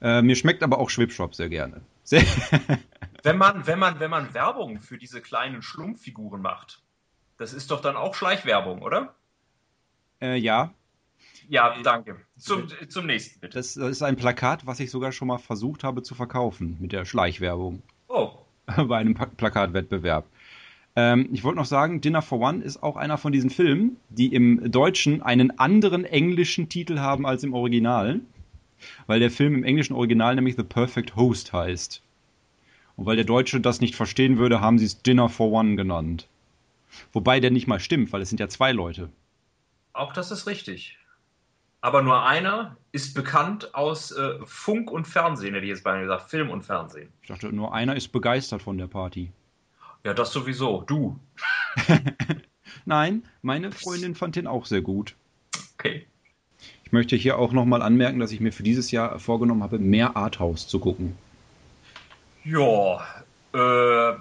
Äh, 0.00 0.22
mir 0.22 0.36
schmeckt 0.36 0.62
aber 0.62 0.78
auch 0.78 0.90
Schwipschwap 0.90 1.34
sehr 1.34 1.48
gerne. 1.48 1.80
Sehr 2.04 2.22
wenn, 3.22 3.38
man, 3.38 3.66
wenn, 3.66 3.78
man, 3.78 3.98
wenn 3.98 4.10
man 4.10 4.32
Werbung 4.34 4.80
für 4.80 4.98
diese 4.98 5.20
kleinen 5.20 5.62
Schlumpffiguren 5.62 6.40
macht, 6.40 6.82
das 7.38 7.52
ist 7.52 7.70
doch 7.70 7.80
dann 7.80 7.96
auch 7.96 8.14
Schleichwerbung, 8.14 8.82
oder? 8.82 9.14
Äh, 10.20 10.36
ja. 10.36 10.72
Ja, 11.48 11.76
danke. 11.82 12.16
Zum, 12.36 12.68
zum 12.88 13.06
nächsten, 13.06 13.40
bitte. 13.40 13.54
Das, 13.54 13.74
das 13.74 13.90
ist 13.90 14.02
ein 14.02 14.16
Plakat, 14.16 14.66
was 14.66 14.80
ich 14.80 14.90
sogar 14.90 15.12
schon 15.12 15.28
mal 15.28 15.38
versucht 15.38 15.84
habe 15.84 16.02
zu 16.02 16.14
verkaufen 16.14 16.76
mit 16.80 16.92
der 16.92 17.04
Schleichwerbung. 17.04 17.82
Oh. 18.08 18.32
Bei 18.88 18.98
einem 18.98 19.14
Plakatwettbewerb. 19.14 20.26
Ähm, 20.96 21.28
ich 21.32 21.44
wollte 21.44 21.58
noch 21.58 21.66
sagen, 21.66 22.00
Dinner 22.00 22.22
for 22.22 22.40
One 22.40 22.64
ist 22.64 22.82
auch 22.82 22.96
einer 22.96 23.18
von 23.18 23.32
diesen 23.32 23.50
Filmen, 23.50 23.96
die 24.08 24.34
im 24.34 24.70
Deutschen 24.70 25.22
einen 25.22 25.58
anderen 25.58 26.04
englischen 26.04 26.68
Titel 26.68 26.98
haben 26.98 27.26
als 27.26 27.44
im 27.44 27.54
Original. 27.54 28.20
Weil 29.06 29.20
der 29.20 29.30
Film 29.30 29.54
im 29.54 29.64
englischen 29.64 29.94
Original 29.94 30.34
nämlich 30.34 30.56
The 30.56 30.62
Perfect 30.62 31.16
Host 31.16 31.52
heißt. 31.52 32.02
Und 32.96 33.06
weil 33.06 33.16
der 33.16 33.24
Deutsche 33.24 33.60
das 33.60 33.80
nicht 33.80 33.94
verstehen 33.94 34.38
würde, 34.38 34.60
haben 34.60 34.78
sie 34.78 34.86
es 34.86 35.02
Dinner 35.02 35.28
for 35.28 35.52
One 35.52 35.76
genannt. 35.76 36.28
Wobei 37.12 37.40
der 37.40 37.50
nicht 37.50 37.66
mal 37.66 37.80
stimmt, 37.80 38.12
weil 38.12 38.22
es 38.22 38.30
sind 38.30 38.40
ja 38.40 38.48
zwei 38.48 38.72
Leute. 38.72 39.10
Auch 39.92 40.12
das 40.12 40.30
ist 40.30 40.46
richtig. 40.46 40.98
Aber 41.80 42.02
nur 42.02 42.26
einer 42.26 42.76
ist 42.92 43.14
bekannt 43.14 43.74
aus 43.74 44.10
äh, 44.12 44.38
Funk 44.44 44.90
und 44.90 45.06
Fernsehen, 45.06 45.54
hätte 45.54 45.66
ich 45.66 45.70
jetzt 45.70 45.84
beinahe 45.84 46.02
gesagt, 46.02 46.30
Film 46.30 46.50
und 46.50 46.62
Fernsehen. 46.62 47.12
Ich 47.22 47.28
dachte, 47.28 47.52
nur 47.52 47.74
einer 47.74 47.94
ist 47.96 48.08
begeistert 48.08 48.62
von 48.62 48.78
der 48.78 48.86
Party. 48.86 49.30
Ja, 50.04 50.14
das 50.14 50.32
sowieso. 50.32 50.82
Du. 50.86 51.18
Nein, 52.84 53.24
meine 53.42 53.72
Freundin 53.72 54.14
fand 54.14 54.36
den 54.36 54.46
auch 54.46 54.66
sehr 54.66 54.80
gut. 54.80 55.14
Okay. 55.78 56.06
Ich 56.84 56.92
möchte 56.92 57.16
hier 57.16 57.38
auch 57.38 57.52
nochmal 57.52 57.82
anmerken, 57.82 58.20
dass 58.20 58.30
ich 58.30 58.40
mir 58.40 58.52
für 58.52 58.62
dieses 58.62 58.92
Jahr 58.92 59.18
vorgenommen 59.18 59.64
habe, 59.64 59.78
mehr 59.78 60.16
Arthouse 60.16 60.68
zu 60.68 60.78
gucken. 60.78 61.18
Ja, 62.44 63.04
äh, 63.52 64.12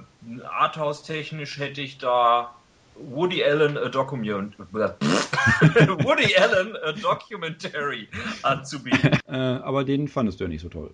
Arthouse-technisch 0.43 1.59
hätte 1.59 1.81
ich 1.81 1.99
da 1.99 2.55
Woody 2.97 3.43
Allen 3.43 3.77
a 3.77 3.89
Document 3.89 4.57
Woody 4.59 6.35
Allen 6.35 6.75
a 6.83 6.91
Documentary 6.91 8.07
anzubieten. 8.43 9.11
Äh, 9.27 9.37
aber 9.37 9.83
den 9.83 10.07
fandest 10.07 10.39
du 10.39 10.43
ja 10.43 10.47
nicht 10.47 10.61
so 10.61 10.69
toll. 10.69 10.93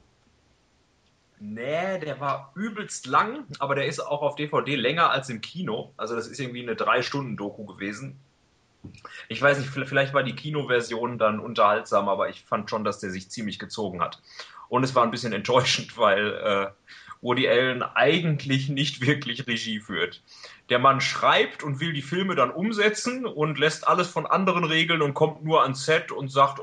Nee, 1.40 2.00
der 2.00 2.20
war 2.20 2.52
übelst 2.56 3.08
lang, 3.08 3.46
aber 3.60 3.76
der 3.76 3.88
ist 3.88 4.00
auch 4.00 4.22
auf 4.22 4.36
DVD 4.36 4.76
länger 4.76 5.10
als 5.10 5.30
im 5.30 5.42
Kino. 5.42 5.92
Also 5.98 6.16
das 6.16 6.28
ist 6.28 6.40
irgendwie 6.40 6.62
eine 6.62 6.76
Drei-Stunden-Doku 6.76 7.66
gewesen. 7.66 8.18
Ich 9.28 9.42
weiß 9.42 9.60
nicht, 9.60 9.70
vielleicht 9.70 10.14
war 10.14 10.24
die 10.24 10.36
Kinoversion 10.36 11.18
dann 11.18 11.40
unterhaltsam, 11.40 12.10
aber 12.10 12.30
ich 12.30 12.44
fand 12.44 12.70
schon, 12.70 12.84
dass 12.84 13.00
der 13.00 13.12
sich 13.12 13.30
ziemlich 13.30 13.60
gezogen 13.60 14.02
hat. 14.02 14.22
Und 14.70 14.84
es 14.84 14.96
war 14.96 15.04
ein 15.04 15.12
bisschen 15.12 15.34
enttäuschend, 15.42 15.98
weil 15.98 16.34
äh, 16.34 16.68
Woody 17.22 17.48
Allen 17.48 17.84
eigentlich 17.84 18.70
nicht 18.70 19.06
wirklich 19.06 19.48
Regie 19.48 19.80
führt. 19.80 20.22
Der 20.72 20.80
Mann 20.80 21.02
schreibt 21.02 21.62
und 21.62 21.80
will 21.80 21.94
die 21.94 22.02
Filme 22.02 22.34
dann 22.34 22.50
umsetzen 22.50 23.28
und 23.28 23.60
lässt 23.60 23.88
alles 23.88 24.08
von 24.08 24.26
anderen 24.26 24.64
regeln 24.64 25.04
und 25.04 25.14
kommt 25.14 25.44
nur 25.44 25.62
ans 25.62 25.86
Set 25.86 26.12
und 26.12 26.32
sagt, 26.32 26.60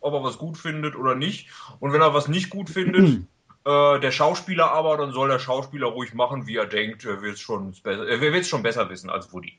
ob 0.00 0.14
er 0.14 0.22
was 0.22 0.38
gut 0.38 0.56
findet 0.56 0.96
oder 0.96 1.14
nicht. 1.14 1.50
Und 1.80 1.92
wenn 1.92 2.00
er 2.00 2.14
was 2.14 2.28
nicht 2.28 2.48
gut 2.48 2.70
findet, 2.70 3.20
Äh, 3.68 4.00
der 4.00 4.12
Schauspieler 4.12 4.70
aber, 4.70 4.96
dann 4.96 5.12
soll 5.12 5.28
der 5.28 5.38
Schauspieler 5.38 5.88
ruhig 5.88 6.14
machen, 6.14 6.46
wie 6.46 6.56
er 6.56 6.64
denkt. 6.64 7.04
Er 7.04 7.20
wird 7.20 7.34
es 7.34 7.40
schon, 7.40 7.74
äh, 7.84 8.42
schon 8.44 8.62
besser 8.62 8.88
wissen 8.88 9.10
als 9.10 9.30
Woody. 9.32 9.52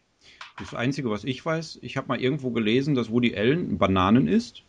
Das 0.57 0.73
Einzige, 0.73 1.11
was 1.11 1.23
ich 1.23 1.45
weiß, 1.45 1.79
ich 1.83 1.95
habe 1.95 2.07
mal 2.07 2.19
irgendwo 2.19 2.49
gelesen, 2.49 2.95
dass 2.95 3.11
Woody 3.11 3.35
Allen 3.37 3.77
Bananen 3.77 4.27
isst 4.27 4.63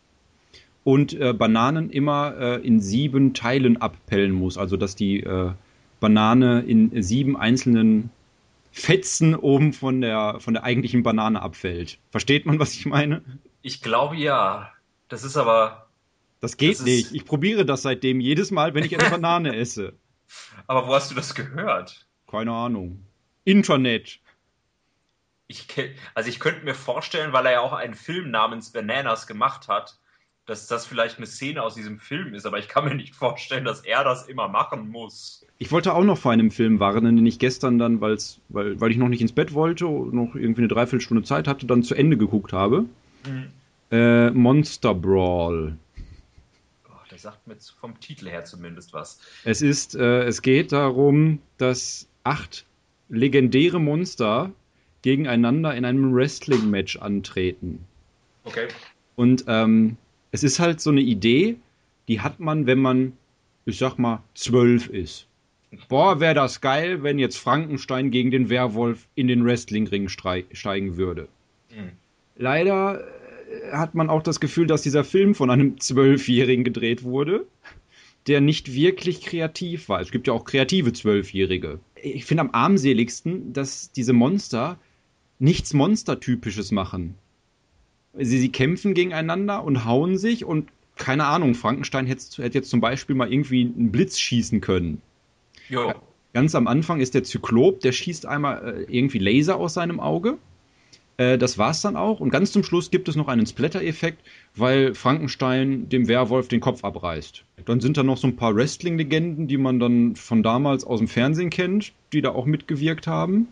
und 0.83 1.13
äh, 1.13 1.33
Bananen 1.33 1.89
immer 1.89 2.35
äh, 2.37 2.55
in 2.67 2.79
sieben 2.81 3.33
Teilen 3.33 3.81
abpellen 3.81 4.31
muss. 4.31 4.59
Also, 4.59 4.77
dass 4.77 4.95
die 4.95 5.21
äh, 5.21 5.51
Banane 5.99 6.61
in 6.61 7.01
sieben 7.01 7.35
einzelnen 7.35 8.11
Fetzen 8.71 9.35
oben 9.35 9.73
von 9.73 10.01
der, 10.01 10.39
von 10.39 10.53
der 10.53 10.63
eigentlichen 10.63 11.03
Banane 11.03 11.41
abfällt. 11.41 11.99
Versteht 12.09 12.45
man, 12.45 12.59
was 12.59 12.73
ich 12.73 12.85
meine? 12.85 13.21
Ich 13.61 13.81
glaube 13.81 14.15
ja. 14.15 14.71
Das 15.09 15.23
ist 15.23 15.35
aber 15.35 15.89
das 16.41 16.57
geht 16.57 16.79
das 16.79 16.81
nicht. 16.81 17.13
Ich 17.13 17.25
probiere 17.25 17.65
das 17.65 17.83
seitdem 17.83 18.19
jedes 18.19 18.51
Mal, 18.51 18.73
wenn 18.73 18.83
ich 18.83 18.99
eine 18.99 19.09
Banane 19.21 19.55
esse. 19.55 19.93
Aber 20.67 20.87
wo 20.87 20.93
hast 20.93 21.11
du 21.11 21.15
das 21.15 21.35
gehört? 21.35 22.07
Keine 22.29 22.51
Ahnung. 22.51 23.05
Internet. 23.43 24.19
Ich, 25.47 25.67
also 26.13 26.29
ich 26.29 26.39
könnte 26.39 26.65
mir 26.65 26.73
vorstellen, 26.73 27.33
weil 27.33 27.45
er 27.45 27.51
ja 27.51 27.59
auch 27.59 27.73
einen 27.73 27.93
Film 27.93 28.31
namens 28.31 28.71
Bananas 28.71 29.27
gemacht 29.27 29.67
hat, 29.67 29.99
dass 30.51 30.67
das 30.67 30.85
vielleicht 30.85 31.17
eine 31.17 31.25
Szene 31.27 31.63
aus 31.63 31.75
diesem 31.75 31.99
Film 31.99 32.33
ist, 32.33 32.45
aber 32.45 32.59
ich 32.59 32.67
kann 32.67 32.83
mir 32.85 32.93
nicht 32.93 33.15
vorstellen, 33.15 33.63
dass 33.63 33.81
er 33.81 34.03
das 34.03 34.27
immer 34.27 34.49
machen 34.49 34.89
muss. 34.89 35.45
Ich 35.57 35.71
wollte 35.71 35.93
auch 35.93 36.03
noch 36.03 36.17
vor 36.17 36.31
einem 36.31 36.51
Film 36.51 36.79
warnen, 36.79 37.15
den 37.15 37.25
ich 37.25 37.39
gestern 37.39 37.79
dann, 37.79 38.01
weil, 38.01 38.17
weil 38.49 38.91
ich 38.91 38.97
noch 38.97 39.07
nicht 39.07 39.21
ins 39.21 39.31
Bett 39.31 39.53
wollte 39.53 39.87
und 39.87 40.13
noch 40.13 40.35
irgendwie 40.35 40.61
eine 40.61 40.67
Dreiviertelstunde 40.67 41.23
Zeit 41.23 41.47
hatte, 41.47 41.65
dann 41.65 41.83
zu 41.83 41.95
Ende 41.95 42.17
geguckt 42.17 42.51
habe. 42.51 42.85
Mhm. 43.25 43.47
Äh, 43.91 44.31
Monster 44.31 44.93
Brawl 44.93 45.77
sagt 47.21 47.47
mir 47.47 47.55
vom 47.79 47.99
Titel 47.99 48.27
her 48.27 48.45
zumindest 48.45 48.93
was. 48.93 49.19
Es 49.43 49.61
ist, 49.61 49.95
äh, 49.95 50.23
es 50.23 50.41
geht 50.41 50.71
darum, 50.71 51.39
dass 51.57 52.07
acht 52.23 52.65
legendäre 53.09 53.79
Monster 53.79 54.51
gegeneinander 55.01 55.75
in 55.75 55.85
einem 55.85 56.13
Wrestling-Match 56.13 56.97
antreten. 56.97 57.85
Okay. 58.43 58.67
Und 59.15 59.45
ähm, 59.47 59.97
es 60.31 60.43
ist 60.43 60.59
halt 60.59 60.81
so 60.81 60.89
eine 60.89 61.01
Idee, 61.01 61.57
die 62.07 62.21
hat 62.21 62.39
man, 62.39 62.65
wenn 62.65 62.79
man, 62.79 63.13
ich 63.65 63.77
sag 63.77 63.97
mal, 63.97 64.23
zwölf 64.33 64.87
ist. 64.87 65.27
Boah, 65.87 66.19
wäre 66.19 66.33
das 66.33 66.59
geil, 66.59 67.03
wenn 67.03 67.19
jetzt 67.19 67.37
Frankenstein 67.37 68.11
gegen 68.11 68.31
den 68.31 68.49
Werwolf 68.49 69.07
in 69.15 69.27
den 69.27 69.45
Wrestling-Ring 69.45 70.09
steigen 70.09 70.97
würde. 70.97 71.27
Mhm. 71.69 71.91
Leider 72.35 73.07
hat 73.71 73.95
man 73.95 74.09
auch 74.09 74.23
das 74.23 74.39
Gefühl, 74.39 74.67
dass 74.67 74.81
dieser 74.81 75.03
Film 75.03 75.35
von 75.35 75.49
einem 75.49 75.79
Zwölfjährigen 75.79 76.63
gedreht 76.63 77.03
wurde, 77.03 77.45
der 78.27 78.41
nicht 78.41 78.73
wirklich 78.73 79.21
kreativ 79.21 79.89
war. 79.89 80.01
Es 80.01 80.11
gibt 80.11 80.27
ja 80.27 80.33
auch 80.33 80.45
kreative 80.45 80.93
Zwölfjährige. 80.93 81.79
Ich 82.01 82.25
finde 82.25 82.41
am 82.41 82.51
armseligsten, 82.51 83.53
dass 83.53 83.91
diese 83.91 84.13
Monster 84.13 84.77
nichts 85.39 85.73
Monstertypisches 85.73 86.71
machen. 86.71 87.15
Sie, 88.13 88.39
sie 88.39 88.49
kämpfen 88.51 88.93
gegeneinander 88.93 89.63
und 89.63 89.85
hauen 89.85 90.17
sich 90.17 90.45
und 90.45 90.69
keine 90.97 91.25
Ahnung, 91.25 91.55
Frankenstein 91.55 92.05
hätte, 92.05 92.43
hätte 92.43 92.59
jetzt 92.59 92.69
zum 92.69 92.81
Beispiel 92.81 93.15
mal 93.15 93.31
irgendwie 93.31 93.61
einen 93.63 93.91
Blitz 93.91 94.19
schießen 94.19 94.61
können. 94.61 95.01
Jo. 95.69 95.93
Ganz 96.33 96.55
am 96.55 96.67
Anfang 96.67 97.01
ist 97.01 97.13
der 97.13 97.23
Zyklop, 97.23 97.81
der 97.81 97.91
schießt 97.91 98.25
einmal 98.25 98.85
äh, 98.87 98.95
irgendwie 98.95 99.19
Laser 99.19 99.57
aus 99.57 99.73
seinem 99.73 99.99
Auge 99.99 100.37
Äh, 101.17 101.37
das 101.37 101.57
war's 101.57 101.81
dann 101.81 101.95
auch. 101.95 102.19
Und 102.19 102.29
ganz 102.29 102.51
zum 102.51 102.63
Schluss 102.63 102.91
gibt 102.91 103.09
es 103.09 103.15
noch 103.15 103.27
einen 103.27 103.45
Splatter-Effekt, 103.45 104.21
weil 104.55 104.93
Frankenstein 104.95 105.89
dem 105.89 106.07
Werwolf 106.07 106.47
den 106.47 106.61
Kopf 106.61 106.83
abreißt. 106.83 107.43
Dann 107.65 107.79
sind 107.79 107.97
da 107.97 108.03
noch 108.03 108.17
so 108.17 108.27
ein 108.27 108.35
paar 108.35 108.55
Wrestling-Legenden, 108.55 109.47
die 109.47 109.57
man 109.57 109.79
dann 109.79 110.15
von 110.15 110.43
damals 110.43 110.83
aus 110.83 110.99
dem 110.99 111.07
Fernsehen 111.07 111.49
kennt, 111.49 111.93
die 112.13 112.21
da 112.21 112.29
auch 112.31 112.45
mitgewirkt 112.45 113.07
haben. 113.07 113.49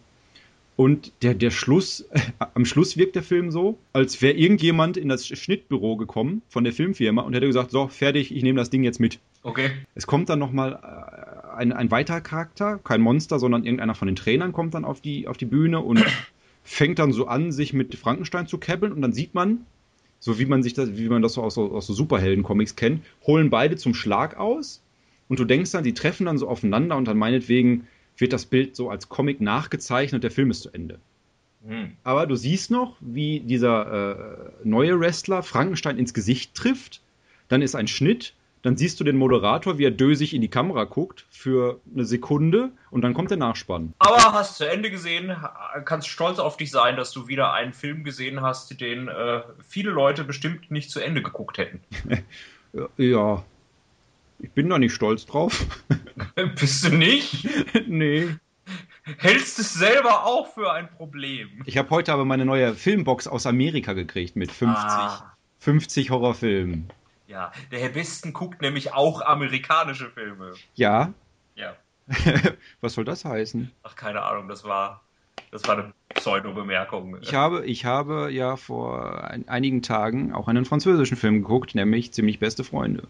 Und 0.80 1.12
der, 1.24 1.34
der 1.34 1.52
Schluss, 1.52 2.08
äh, 2.12 2.22
am 2.54 2.64
Schluss 2.64 2.96
wirkt 2.96 3.18
der 3.18 3.24
Film 3.24 3.52
so, 3.52 3.78
als 3.92 4.22
wäre 4.22 4.36
irgendjemand 4.36 4.96
in 4.96 5.10
das 5.10 5.28
Schnittbüro 5.28 5.98
gekommen 5.98 6.42
von 6.48 6.64
der 6.64 6.72
Filmfirma 6.72 7.22
und 7.22 7.34
hätte 7.34 7.48
gesagt, 7.48 7.72
so, 7.72 7.90
fertig, 7.90 8.34
ich 8.34 8.44
nehme 8.44 8.58
das 8.58 8.70
Ding 8.70 8.86
jetzt 8.86 9.02
mit. 9.02 9.20
Okay. 9.44 9.72
Es 9.94 10.08
kommt 10.08 10.30
dann 10.30 10.40
nochmal 10.40 10.80
äh, 10.82 11.58
ein, 11.58 11.74
ein 11.74 11.92
weiterer 11.92 12.22
Charakter, 12.22 12.80
kein 12.82 13.02
Monster, 13.02 13.40
sondern 13.40 13.66
irgendeiner 13.66 13.94
von 13.94 14.06
den 14.06 14.16
Trainern 14.16 14.54
kommt 14.54 14.74
dann 14.74 14.86
auf 14.86 15.02
die, 15.02 15.28
auf 15.28 15.36
die 15.36 15.48
Bühne 15.48 15.82
und 15.82 16.02
fängt 16.64 16.98
dann 17.00 17.12
so 17.12 17.28
an, 17.28 17.52
sich 17.52 17.74
mit 17.74 17.96
Frankenstein 17.96 18.48
zu 18.48 18.58
käppeln 18.58 18.94
und 18.94 19.02
dann 19.02 19.12
sieht 19.12 19.34
man, 19.34 19.66
so 20.22 20.40
wie 20.40 20.46
man 20.46 20.64
sich 20.64 20.76
das, 20.76 20.96
wie 20.96 21.10
man 21.10 21.22
das 21.22 21.34
so 21.34 21.44
aus, 21.44 21.58
aus 21.58 21.88
so 21.88 21.94
Superhelden-Comics 21.94 22.78
kennt, 22.78 23.04
holen 23.28 23.50
beide 23.50 23.76
zum 23.76 23.94
Schlag 23.94 24.38
aus 24.38 24.82
und 25.28 25.40
du 25.42 25.44
denkst 25.44 25.72
dann, 25.72 25.84
die 25.84 25.94
treffen 25.94 26.26
dann 26.26 26.38
so 26.38 26.48
aufeinander 26.48 26.96
und 26.96 27.06
dann 27.06 27.18
meinetwegen 27.18 27.86
wird 28.22 28.34
das 28.34 28.46
Bild 28.46 28.76
so 28.76 28.90
als 28.90 29.10
Comic 29.10 29.42
nachgezeichnet, 29.42 30.24
der 30.24 30.32
Film 30.32 30.52
ist 30.52 30.64
zu 30.64 30.72
Ende. 30.72 31.00
Hm. 31.68 31.98
Aber 32.04 32.26
du 32.26 32.36
siehst 32.36 32.72
noch, 32.72 32.96
wie 33.00 33.42
dieser 33.42 34.18
äh, 34.18 34.50
neue 34.64 35.00
Wrestler 35.00 35.44
Frankenstein 35.44 35.98
ins 35.98 36.14
Gesicht 36.14 36.56
trifft. 36.56 37.02
Dann 37.48 37.62
ist 37.62 37.76
ein 37.76 37.88
Schnitt. 37.88 38.34
Dann 38.62 38.76
siehst 38.76 39.00
du 39.00 39.06
den 39.06 39.16
Moderator, 39.16 39.78
wie 39.78 39.86
er 39.86 39.92
dösig 39.92 40.34
in 40.34 40.42
die 40.42 40.50
Kamera 40.50 40.84
guckt 40.84 41.26
für 41.30 41.80
eine 41.94 42.04
Sekunde 42.04 42.72
und 42.92 43.02
dann 43.04 43.14
kommt 43.14 43.30
der 43.30 43.38
Nachspann. 43.38 43.94
Aber 44.00 44.34
hast 44.34 44.58
zu 44.58 44.70
Ende 44.70 44.92
gesehen, 44.92 45.34
kannst 45.86 46.10
stolz 46.10 46.40
auf 46.40 46.58
dich 46.58 46.70
sein, 46.70 46.98
dass 46.98 47.14
du 47.14 47.30
wieder 47.30 47.54
einen 47.54 47.72
Film 47.72 48.04
gesehen 48.04 48.42
hast, 48.42 48.82
den 48.82 49.08
äh, 49.08 49.44
viele 49.66 49.92
Leute 49.92 50.26
bestimmt 50.26 50.72
nicht 50.72 50.92
zu 50.92 51.00
Ende 51.00 51.22
geguckt 51.22 51.58
hätten. 51.58 51.82
Ja, 52.98 53.44
ich 54.40 54.52
bin 54.52 54.70
da 54.70 54.78
nicht 54.80 54.94
stolz 54.94 55.26
drauf. 55.26 55.66
Bist 56.60 56.86
du 56.86 56.90
nicht? 56.90 57.48
nee. 57.88 58.36
Hältst 59.18 59.58
es 59.60 59.74
selber 59.74 60.26
auch 60.26 60.54
für 60.54 60.72
ein 60.72 60.90
Problem? 60.90 61.64
Ich 61.66 61.78
habe 61.78 61.90
heute 61.90 62.14
aber 62.14 62.26
meine 62.26 62.46
neue 62.46 62.76
Filmbox 62.76 63.28
aus 63.28 63.46
Amerika 63.48 63.94
gekriegt 63.94 64.36
mit 64.36 64.52
50, 64.52 64.78
Ah. 64.86 65.34
50 65.60 66.10
Horrorfilmen. 66.12 66.90
Ja, 67.28 67.52
der 67.72 67.80
Herr 67.80 67.90
Besten 67.90 68.34
guckt 68.34 68.62
nämlich 68.62 68.94
auch 68.94 69.22
amerikanische 69.22 70.10
Filme. 70.10 70.54
Ja, 70.76 71.14
Ja. 71.56 71.76
was 72.82 72.94
soll 72.94 73.06
das 73.06 73.24
heißen? 73.26 73.72
Ach, 73.84 73.96
keine 73.96 74.24
Ahnung, 74.24 74.48
das 74.48 74.64
war, 74.64 75.02
das 75.52 75.68
war 75.68 75.78
eine 75.78 75.94
Pseudo-Bemerkung. 76.16 77.18
Ich 77.22 77.34
habe, 77.36 77.66
ich 77.66 77.86
habe 77.86 78.32
ja 78.32 78.56
vor 78.56 79.24
ein, 79.30 79.48
einigen 79.48 79.82
Tagen 79.84 80.34
auch 80.34 80.48
einen 80.48 80.66
französischen 80.66 81.18
Film 81.18 81.42
geguckt, 81.44 81.76
nämlich 81.76 82.12
Ziemlich 82.12 82.40
beste 82.40 82.64
Freunde, 82.64 83.08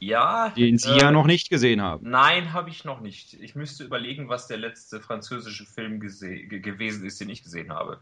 ja. 0.00 0.48
den 0.50 0.78
Sie 0.78 0.90
äh, 0.90 0.98
ja 0.98 1.10
noch 1.12 1.26
nicht 1.26 1.50
gesehen 1.50 1.80
haben. 1.80 2.10
Nein, 2.10 2.52
habe 2.52 2.70
ich 2.70 2.84
noch 2.84 3.00
nicht. 3.00 3.34
Ich 3.34 3.54
müsste 3.54 3.84
überlegen, 3.84 4.28
was 4.28 4.48
der 4.48 4.56
letzte 4.56 5.00
französische 5.00 5.64
Film 5.64 6.00
gewesen 6.00 7.06
ist, 7.06 7.20
den 7.20 7.30
ich 7.30 7.42
gesehen 7.42 7.72
habe. 7.72 8.00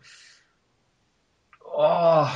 Oh, 1.64 2.26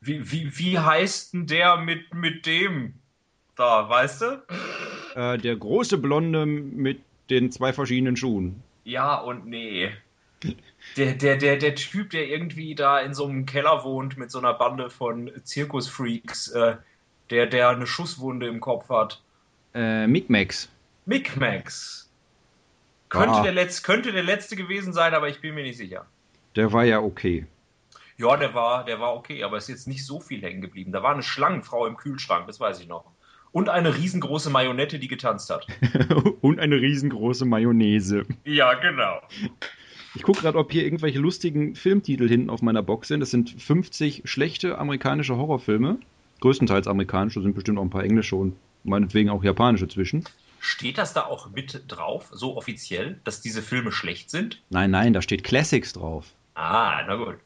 wie, 0.00 0.30
wie, 0.30 0.58
wie 0.58 0.78
heißt 0.78 1.32
denn 1.32 1.46
der 1.46 1.76
mit, 1.78 2.12
mit 2.14 2.46
dem 2.46 2.94
da, 3.56 3.88
weißt 3.88 4.22
du? 4.22 4.42
Äh, 5.14 5.38
der 5.38 5.56
große 5.56 5.98
Blonde 5.98 6.46
mit 6.46 7.00
den 7.28 7.52
zwei 7.52 7.72
verschiedenen 7.72 8.16
Schuhen. 8.16 8.62
Ja 8.84 9.16
und 9.16 9.46
nee. 9.46 9.90
Der, 10.96 11.12
der, 11.12 11.36
der, 11.36 11.58
der 11.58 11.74
Typ, 11.74 12.10
der 12.10 12.28
irgendwie 12.28 12.74
da 12.74 12.98
in 12.98 13.12
so 13.12 13.26
einem 13.26 13.44
Keller 13.44 13.84
wohnt 13.84 14.16
mit 14.16 14.30
so 14.30 14.38
einer 14.38 14.54
Bande 14.54 14.88
von 14.88 15.30
Zirkusfreaks, 15.44 16.48
äh, 16.48 16.76
der, 17.30 17.46
der 17.46 17.68
eine 17.70 17.86
Schusswunde 17.86 18.46
im 18.46 18.60
Kopf 18.60 18.88
hat. 18.88 19.22
Äh, 19.74 20.06
Micmacs. 20.06 20.68
Micmacs. 21.06 22.10
Könnte, 23.08 23.36
Ah. 23.36 23.42
der 23.42 23.52
Letz-, 23.52 23.82
könnte 23.82 24.12
der 24.12 24.22
letzte 24.22 24.56
gewesen 24.56 24.92
sein, 24.92 25.14
aber 25.14 25.28
ich 25.28 25.40
bin 25.40 25.54
mir 25.54 25.64
nicht 25.64 25.78
sicher. 25.78 26.06
Der 26.56 26.72
war 26.72 26.84
ja 26.84 27.00
okay. 27.00 27.46
Ja, 28.16 28.36
der 28.36 28.54
war, 28.54 28.84
der 28.84 29.00
war 29.00 29.14
okay, 29.14 29.42
aber 29.42 29.56
ist 29.56 29.68
jetzt 29.68 29.88
nicht 29.88 30.04
so 30.04 30.20
viel 30.20 30.42
hängen 30.42 30.60
geblieben. 30.60 30.92
Da 30.92 31.02
war 31.02 31.12
eine 31.12 31.22
Schlangenfrau 31.22 31.86
im 31.86 31.96
Kühlschrank, 31.96 32.46
das 32.46 32.60
weiß 32.60 32.80
ich 32.80 32.86
noch. 32.88 33.04
Und 33.52 33.68
eine 33.68 33.96
riesengroße 33.96 34.50
Marionette, 34.50 34.98
die 35.00 35.08
getanzt 35.08 35.50
hat. 35.50 35.66
Und 36.40 36.60
eine 36.60 36.76
riesengroße 36.80 37.44
Mayonnaise. 37.46 38.24
Ja, 38.44 38.74
genau. 38.74 39.20
Ich 40.14 40.22
gucke 40.22 40.42
gerade, 40.42 40.58
ob 40.58 40.70
hier 40.70 40.84
irgendwelche 40.84 41.18
lustigen 41.18 41.74
Filmtitel 41.74 42.28
hinten 42.28 42.50
auf 42.50 42.62
meiner 42.62 42.82
Box 42.82 43.08
sind. 43.08 43.20
Das 43.20 43.30
sind 43.30 43.50
50 43.60 44.22
schlechte 44.24 44.78
amerikanische 44.78 45.36
Horrorfilme. 45.36 45.98
Größtenteils 46.40 46.86
amerikanische, 46.86 47.42
sind 47.42 47.54
bestimmt 47.54 47.78
auch 47.78 47.82
ein 47.82 47.90
paar 47.90 48.04
englische 48.04 48.36
und 48.36 48.56
meinetwegen 48.84 49.30
auch 49.30 49.44
japanische 49.44 49.88
zwischen. 49.88 50.24
Steht 50.60 50.98
das 50.98 51.14
da 51.14 51.24
auch 51.24 51.50
mit 51.50 51.84
drauf, 51.88 52.28
so 52.32 52.56
offiziell, 52.56 53.18
dass 53.24 53.40
diese 53.40 53.62
Filme 53.62 53.92
schlecht 53.92 54.30
sind? 54.30 54.60
Nein, 54.68 54.90
nein, 54.90 55.12
da 55.12 55.22
steht 55.22 55.44
Classics 55.44 55.92
drauf. 55.94 56.26
Ah, 56.54 57.02
na 57.06 57.16
gut. 57.16 57.36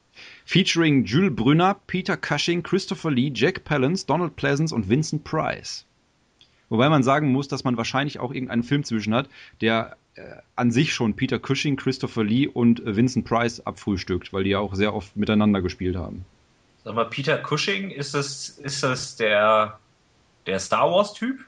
Featuring 0.44 1.04
Jules 1.04 1.34
Brünner, 1.34 1.76
Peter 1.86 2.16
Cushing, 2.16 2.62
Christopher 2.62 3.10
Lee, 3.10 3.32
Jack 3.34 3.64
Palance, 3.64 4.06
Donald 4.06 4.36
Pleasance 4.36 4.74
und 4.74 4.88
Vincent 4.88 5.24
Price. 5.24 5.86
Wobei 6.68 6.88
man 6.88 7.02
sagen 7.02 7.30
muss, 7.30 7.48
dass 7.48 7.64
man 7.64 7.76
wahrscheinlich 7.76 8.18
auch 8.18 8.32
irgendeinen 8.32 8.62
Film 8.62 8.84
zwischen 8.84 9.14
hat, 9.14 9.28
der 9.60 9.96
äh, 10.16 10.22
an 10.56 10.70
sich 10.70 10.94
schon 10.94 11.14
Peter 11.14 11.38
Cushing, 11.38 11.76
Christopher 11.76 12.24
Lee 12.24 12.46
und 12.46 12.80
äh, 12.80 12.96
Vincent 12.96 13.26
Price 13.26 13.60
abfrühstückt, 13.60 14.32
weil 14.32 14.44
die 14.44 14.50
ja 14.50 14.58
auch 14.58 14.74
sehr 14.74 14.94
oft 14.94 15.16
miteinander 15.16 15.62
gespielt 15.62 15.96
haben. 15.96 16.24
Sag 16.84 16.94
mal, 16.94 17.06
Peter 17.06 17.38
Cushing, 17.38 17.90
ist 17.90 18.14
das, 18.14 18.50
ist 18.50 18.82
das 18.82 19.16
der, 19.16 19.78
der 20.46 20.58
Star 20.58 20.90
Wars-Typ? 20.90 21.40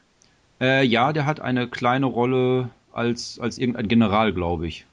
Äh, 0.61 0.85
ja, 0.85 1.12
der 1.12 1.27
hat 1.27 1.40
eine 1.40 1.68
kleine 1.68 2.07
Rolle 2.07 2.70
als, 2.92 3.38
als 3.38 3.59
irgendein 3.59 3.88
General, 3.88 4.33
glaube 4.33 4.66
ich. 4.66 4.87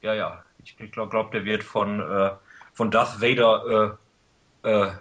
Ja, 0.00 0.14
ja. 0.14 0.42
Ich, 0.64 0.74
ich 0.78 0.92
glaube, 0.92 1.10
glaub, 1.10 1.32
der 1.32 1.44
wird 1.44 1.62
von, 1.62 2.00
äh, 2.00 2.30
von 2.72 2.90
Darth 2.90 3.20
Vader 3.20 3.98
äh, 4.64 4.68
äh, 4.70 4.92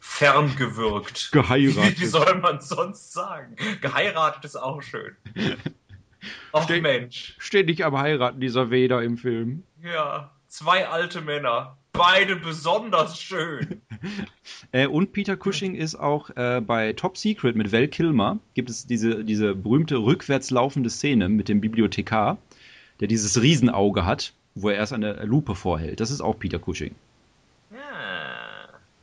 ferngewirkt. 0.00 1.30
Geheiratet. 1.32 1.98
Wie, 1.98 2.00
wie 2.00 2.06
soll 2.06 2.34
man 2.36 2.60
sonst 2.60 3.12
sagen? 3.12 3.56
Geheiratet 3.80 4.44
ist 4.44 4.56
auch 4.56 4.80
schön. 4.80 5.14
Ach 6.52 6.62
Ste- 6.64 6.80
Mensch. 6.80 7.36
Ständig 7.38 7.84
am 7.84 7.98
Heiraten, 7.98 8.40
dieser 8.40 8.70
Vader 8.70 9.02
im 9.02 9.18
Film. 9.18 9.62
Ja, 9.82 10.30
zwei 10.48 10.88
alte 10.88 11.20
Männer. 11.20 11.76
Beide 11.98 12.36
besonders 12.36 13.20
schön. 13.20 13.82
Äh, 14.70 14.86
und 14.86 15.12
Peter 15.12 15.36
Cushing 15.36 15.74
ist 15.74 15.94
auch 15.94 16.30
äh, 16.36 16.60
bei 16.60 16.92
Top 16.92 17.16
Secret 17.16 17.56
mit 17.56 17.72
Val 17.72 17.88
Kilmer. 17.88 18.38
Gibt 18.54 18.68
es 18.68 18.86
diese, 18.86 19.24
diese 19.24 19.54
berühmte 19.54 19.96
rückwärts 19.96 20.50
laufende 20.50 20.90
Szene 20.90 21.28
mit 21.28 21.48
dem 21.48 21.60
Bibliothekar, 21.60 22.36
der 23.00 23.08
dieses 23.08 23.40
Riesenauge 23.40 24.04
hat, 24.04 24.34
wo 24.54 24.68
er 24.68 24.76
erst 24.76 24.92
eine 24.92 25.24
Lupe 25.24 25.54
vorhält. 25.54 26.00
Das 26.00 26.10
ist 26.10 26.20
auch 26.20 26.38
Peter 26.38 26.58
Cushing. 26.58 26.94
Ja. 27.72 27.78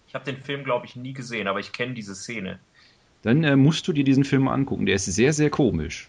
Ich 0.08 0.14
habe 0.14 0.26
den 0.26 0.44
Film, 0.44 0.64
glaube 0.64 0.86
ich, 0.86 0.96
nie 0.96 1.14
gesehen, 1.14 1.48
aber 1.48 1.60
ich 1.60 1.72
kenne 1.72 1.94
diese 1.94 2.16
Szene. 2.16 2.60
Dann 3.24 3.44
äh, 3.44 3.56
musst 3.56 3.88
du 3.88 3.94
dir 3.94 4.04
diesen 4.04 4.24
Film 4.24 4.44
mal 4.44 4.54
angucken. 4.54 4.86
Der 4.86 4.96
ist 4.96 5.06
sehr, 5.06 5.34
sehr 5.34 5.50
komisch. 5.50 6.08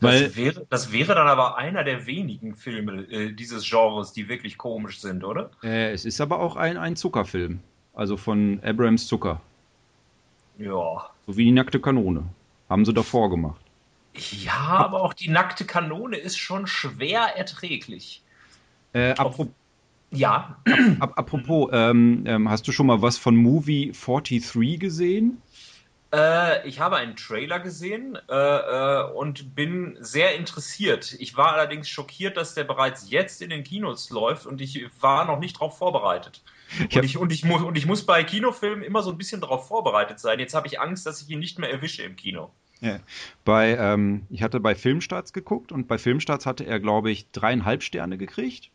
Weil, 0.00 0.24
Das 0.24 0.36
wäre, 0.36 0.66
das 0.70 0.92
wäre 0.92 1.14
dann 1.14 1.28
aber 1.28 1.58
einer 1.58 1.84
der 1.84 2.06
wenigen 2.06 2.56
Filme 2.56 3.02
äh, 3.10 3.32
dieses 3.32 3.68
Genres, 3.68 4.12
die 4.12 4.28
wirklich 4.28 4.56
komisch 4.58 5.00
sind, 5.00 5.24
oder? 5.24 5.50
äh, 5.62 5.92
es 5.92 6.04
ist 6.04 6.20
aber 6.20 6.40
auch 6.40 6.56
ein, 6.56 6.76
ein 6.76 6.96
Zuckerfilm. 6.96 7.60
Also 7.94 8.16
von 8.16 8.60
Abrams 8.64 9.06
Zucker. 9.06 9.40
Ja. 10.58 11.10
So 11.26 11.36
wie 11.36 11.44
die 11.44 11.52
nackte 11.52 11.80
Kanone. 11.80 12.24
Haben 12.68 12.84
sie 12.84 12.92
davor 12.94 13.30
gemacht. 13.30 13.60
Ja, 14.14 14.52
aber 14.52 15.02
auch 15.02 15.12
die 15.12 15.28
nackte 15.28 15.64
Kanone 15.64 16.16
ist 16.16 16.38
schon 16.38 16.66
schwer 16.66 17.36
erträglich. 17.36 18.22
Äh, 18.92 19.10
apropos, 19.12 19.48
Ja, 20.12 20.56
ap 20.98 21.18
apropos 21.18 21.68
ähm, 21.72 22.24
ähm, 22.26 22.48
hast 22.48 22.66
du 22.66 22.72
schon 22.72 22.86
mal 22.86 23.02
was 23.02 23.18
von 23.18 23.36
Movie 23.36 23.92
43 23.92 24.78
gesehen? 24.80 25.40
Äh, 26.12 26.66
ich 26.66 26.80
habe 26.80 26.96
einen 26.96 27.14
Trailer 27.14 27.60
gesehen 27.60 28.18
äh, 28.28 28.34
äh, 28.34 29.12
und 29.12 29.54
bin 29.54 29.96
sehr 30.00 30.34
interessiert. 30.34 31.14
Ich 31.18 31.36
war 31.36 31.52
allerdings 31.52 31.88
schockiert, 31.88 32.36
dass 32.36 32.54
der 32.54 32.64
bereits 32.64 33.10
jetzt 33.10 33.42
in 33.42 33.50
den 33.50 33.62
Kinos 33.62 34.10
läuft 34.10 34.46
und 34.46 34.60
ich 34.60 34.86
war 35.00 35.24
noch 35.24 35.38
nicht 35.38 35.56
darauf 35.56 35.78
vorbereitet. 35.78 36.42
Ich 36.88 36.96
Und 36.96 37.04
ich, 37.04 37.18
und, 37.18 37.32
ich 37.32 37.44
muss, 37.44 37.62
und 37.62 37.76
ich 37.76 37.86
muss 37.86 38.06
bei 38.06 38.24
Kinofilmen 38.24 38.82
immer 38.84 39.02
so 39.02 39.10
ein 39.10 39.18
bisschen 39.18 39.40
darauf 39.40 39.68
vorbereitet 39.68 40.18
sein. 40.18 40.38
Jetzt 40.38 40.54
habe 40.54 40.66
ich 40.66 40.80
Angst, 40.80 41.06
dass 41.06 41.22
ich 41.22 41.28
ihn 41.30 41.38
nicht 41.38 41.58
mehr 41.58 41.70
erwische 41.70 42.02
im 42.02 42.16
Kino. 42.16 42.50
Bei, 43.44 43.76
ähm, 43.76 44.26
ich 44.30 44.42
hatte 44.42 44.58
bei 44.58 44.74
Filmstarts 44.74 45.32
geguckt 45.32 45.70
und 45.70 45.86
bei 45.86 45.98
Filmstarts 45.98 46.46
hatte 46.46 46.64
er, 46.64 46.80
glaube 46.80 47.10
ich, 47.10 47.30
dreieinhalb 47.30 47.82
Sterne 47.82 48.18
gekriegt. 48.18 48.70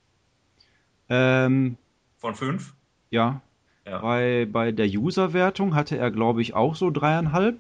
Ähm, 1.10 1.78
Von 2.17 2.36
fünf? 2.36 2.74
ja. 3.10 3.41
Ja. 3.86 4.00
Bei, 4.00 4.48
bei 4.52 4.71
der 4.71 4.88
User-Wertung 4.88 5.76
hatte 5.76 5.98
er, 5.98 6.12
glaube 6.12 6.41
ich, 6.41 6.54
auch 6.54 6.76
so 6.76 6.89
dreieinhalb. 6.91 7.58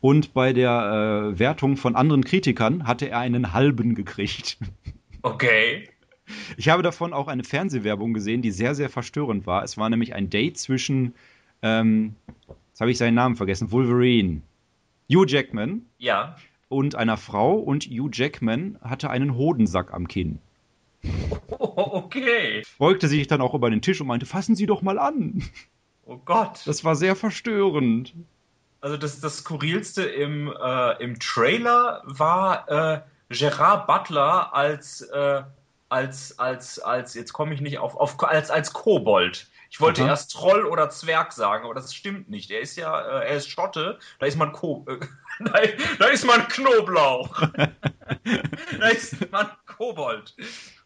Und 0.00 0.34
bei 0.34 0.52
der 0.52 1.30
äh, 1.34 1.38
Wertung 1.38 1.76
von 1.76 1.94
anderen 1.94 2.24
Kritikern 2.24 2.86
hatte 2.86 3.08
er 3.08 3.18
einen 3.20 3.52
halben 3.52 3.94
gekriegt. 3.94 4.58
Okay. 5.24 5.88
Ich 6.56 6.68
habe 6.68 6.82
davon 6.82 7.12
auch 7.12 7.28
eine 7.28 7.44
Fernsehwerbung 7.44 8.12
gesehen, 8.12 8.42
die 8.42 8.50
sehr, 8.50 8.74
sehr 8.74 8.90
verstörend 8.90 9.46
war. 9.46 9.62
Es 9.62 9.78
war 9.78 9.88
nämlich 9.88 10.14
ein 10.16 10.30
Date 10.30 10.58
zwischen, 10.58 11.14
ähm, 11.62 12.16
jetzt 12.70 12.80
habe 12.80 12.90
ich 12.90 12.98
seinen 12.98 13.14
Namen 13.14 13.36
vergessen, 13.36 13.70
Wolverine, 13.70 14.40
Hugh 15.08 15.24
Jackman 15.28 15.82
Ja. 15.98 16.34
und 16.68 16.96
einer 16.96 17.16
Frau 17.18 17.54
und 17.54 17.84
Hugh 17.84 18.10
Jackman 18.12 18.78
hatte 18.82 19.10
einen 19.10 19.36
Hodensack 19.36 19.94
am 19.94 20.08
Kinn. 20.08 20.40
Oh, 21.48 21.72
okay. 22.04 22.62
Beugte 22.78 23.08
sich 23.08 23.26
dann 23.26 23.40
auch 23.40 23.54
über 23.54 23.70
den 23.70 23.82
Tisch 23.82 24.00
und 24.00 24.06
meinte, 24.06 24.26
fassen 24.26 24.56
Sie 24.56 24.66
doch 24.66 24.82
mal 24.82 24.98
an. 24.98 25.42
Oh 26.04 26.16
Gott. 26.16 26.60
Das 26.66 26.84
war 26.84 26.96
sehr 26.96 27.16
verstörend. 27.16 28.14
Also 28.80 28.96
das, 28.96 29.20
das 29.20 29.38
Skurrilste 29.38 30.02
im, 30.02 30.52
äh, 30.52 31.02
im 31.02 31.18
Trailer 31.20 32.02
war 32.04 32.68
äh, 32.68 33.00
Gerard 33.28 33.86
Butler 33.86 34.54
als, 34.54 35.02
äh, 35.02 35.42
als, 35.88 36.38
als, 36.38 36.78
als, 36.80 37.14
jetzt 37.14 37.32
komme 37.32 37.54
ich 37.54 37.60
nicht 37.60 37.78
auf, 37.78 37.96
auf 37.96 38.20
als, 38.24 38.50
als 38.50 38.72
Kobold. 38.72 39.48
Ich 39.70 39.80
wollte 39.80 40.02
Aha. 40.02 40.10
erst 40.10 40.32
Troll 40.32 40.66
oder 40.66 40.90
Zwerg 40.90 41.32
sagen, 41.32 41.64
aber 41.64 41.74
das 41.74 41.94
stimmt 41.94 42.28
nicht. 42.28 42.50
Er 42.50 42.60
ist 42.60 42.76
ja, 42.76 43.00
äh, 43.00 43.28
er 43.28 43.36
ist 43.36 43.48
Schotte, 43.48 43.98
da 44.18 44.26
ist 44.26 44.36
man 44.36 44.52
Ko 44.52 44.84
äh, 44.88 44.98
da, 45.40 45.60
da 45.98 46.06
ist 46.06 46.26
man 46.26 46.46
Knoblauch. 46.48 47.42
da 48.78 48.88
ist 48.88 49.30
man 49.30 49.48
Kobold. 49.66 50.34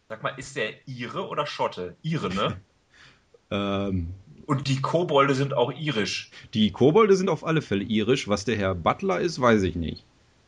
Sag 0.09 0.23
mal, 0.23 0.33
ist 0.37 0.55
der 0.55 0.87
Ire 0.87 1.27
oder 1.27 1.45
Schotte? 1.45 1.95
Ire, 2.03 2.29
ne? 2.33 2.57
Ähm, 3.49 4.09
Und 4.45 4.67
die 4.67 4.81
Kobolde 4.81 5.33
sind 5.33 5.53
auch 5.53 5.71
irisch. 5.71 6.31
die 6.53 6.69
Kobolde 6.71 7.15
sind 7.15 7.29
auf 7.29 7.45
alle 7.45 7.61
Fälle 7.61 7.85
irisch. 7.85 8.27
Was 8.27 8.43
der 8.43 8.57
Herr 8.57 8.75
Butler 8.75 9.21
ist, 9.21 9.39
weiß 9.39 9.63
ich 9.63 9.75
nicht. 9.77 10.03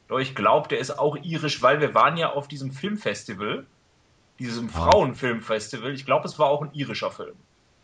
Doch 0.09 0.19
ich 0.19 0.35
glaube, 0.35 0.67
der 0.67 0.79
ist 0.79 0.99
auch 0.99 1.15
irisch, 1.23 1.61
weil 1.61 1.79
wir 1.79 1.93
waren 1.95 2.17
ja 2.17 2.33
auf 2.33 2.49
diesem 2.49 2.73
Filmfestival, 2.73 3.65
diesem 4.37 4.67
Ah. 4.73 4.91
Frauenfilmfestival. 4.91 5.93
Ich 5.93 6.05
glaube, 6.05 6.27
es 6.27 6.37
war 6.37 6.47
auch 6.47 6.61
ein 6.61 6.73
irischer 6.73 7.09
Film. 7.09 7.35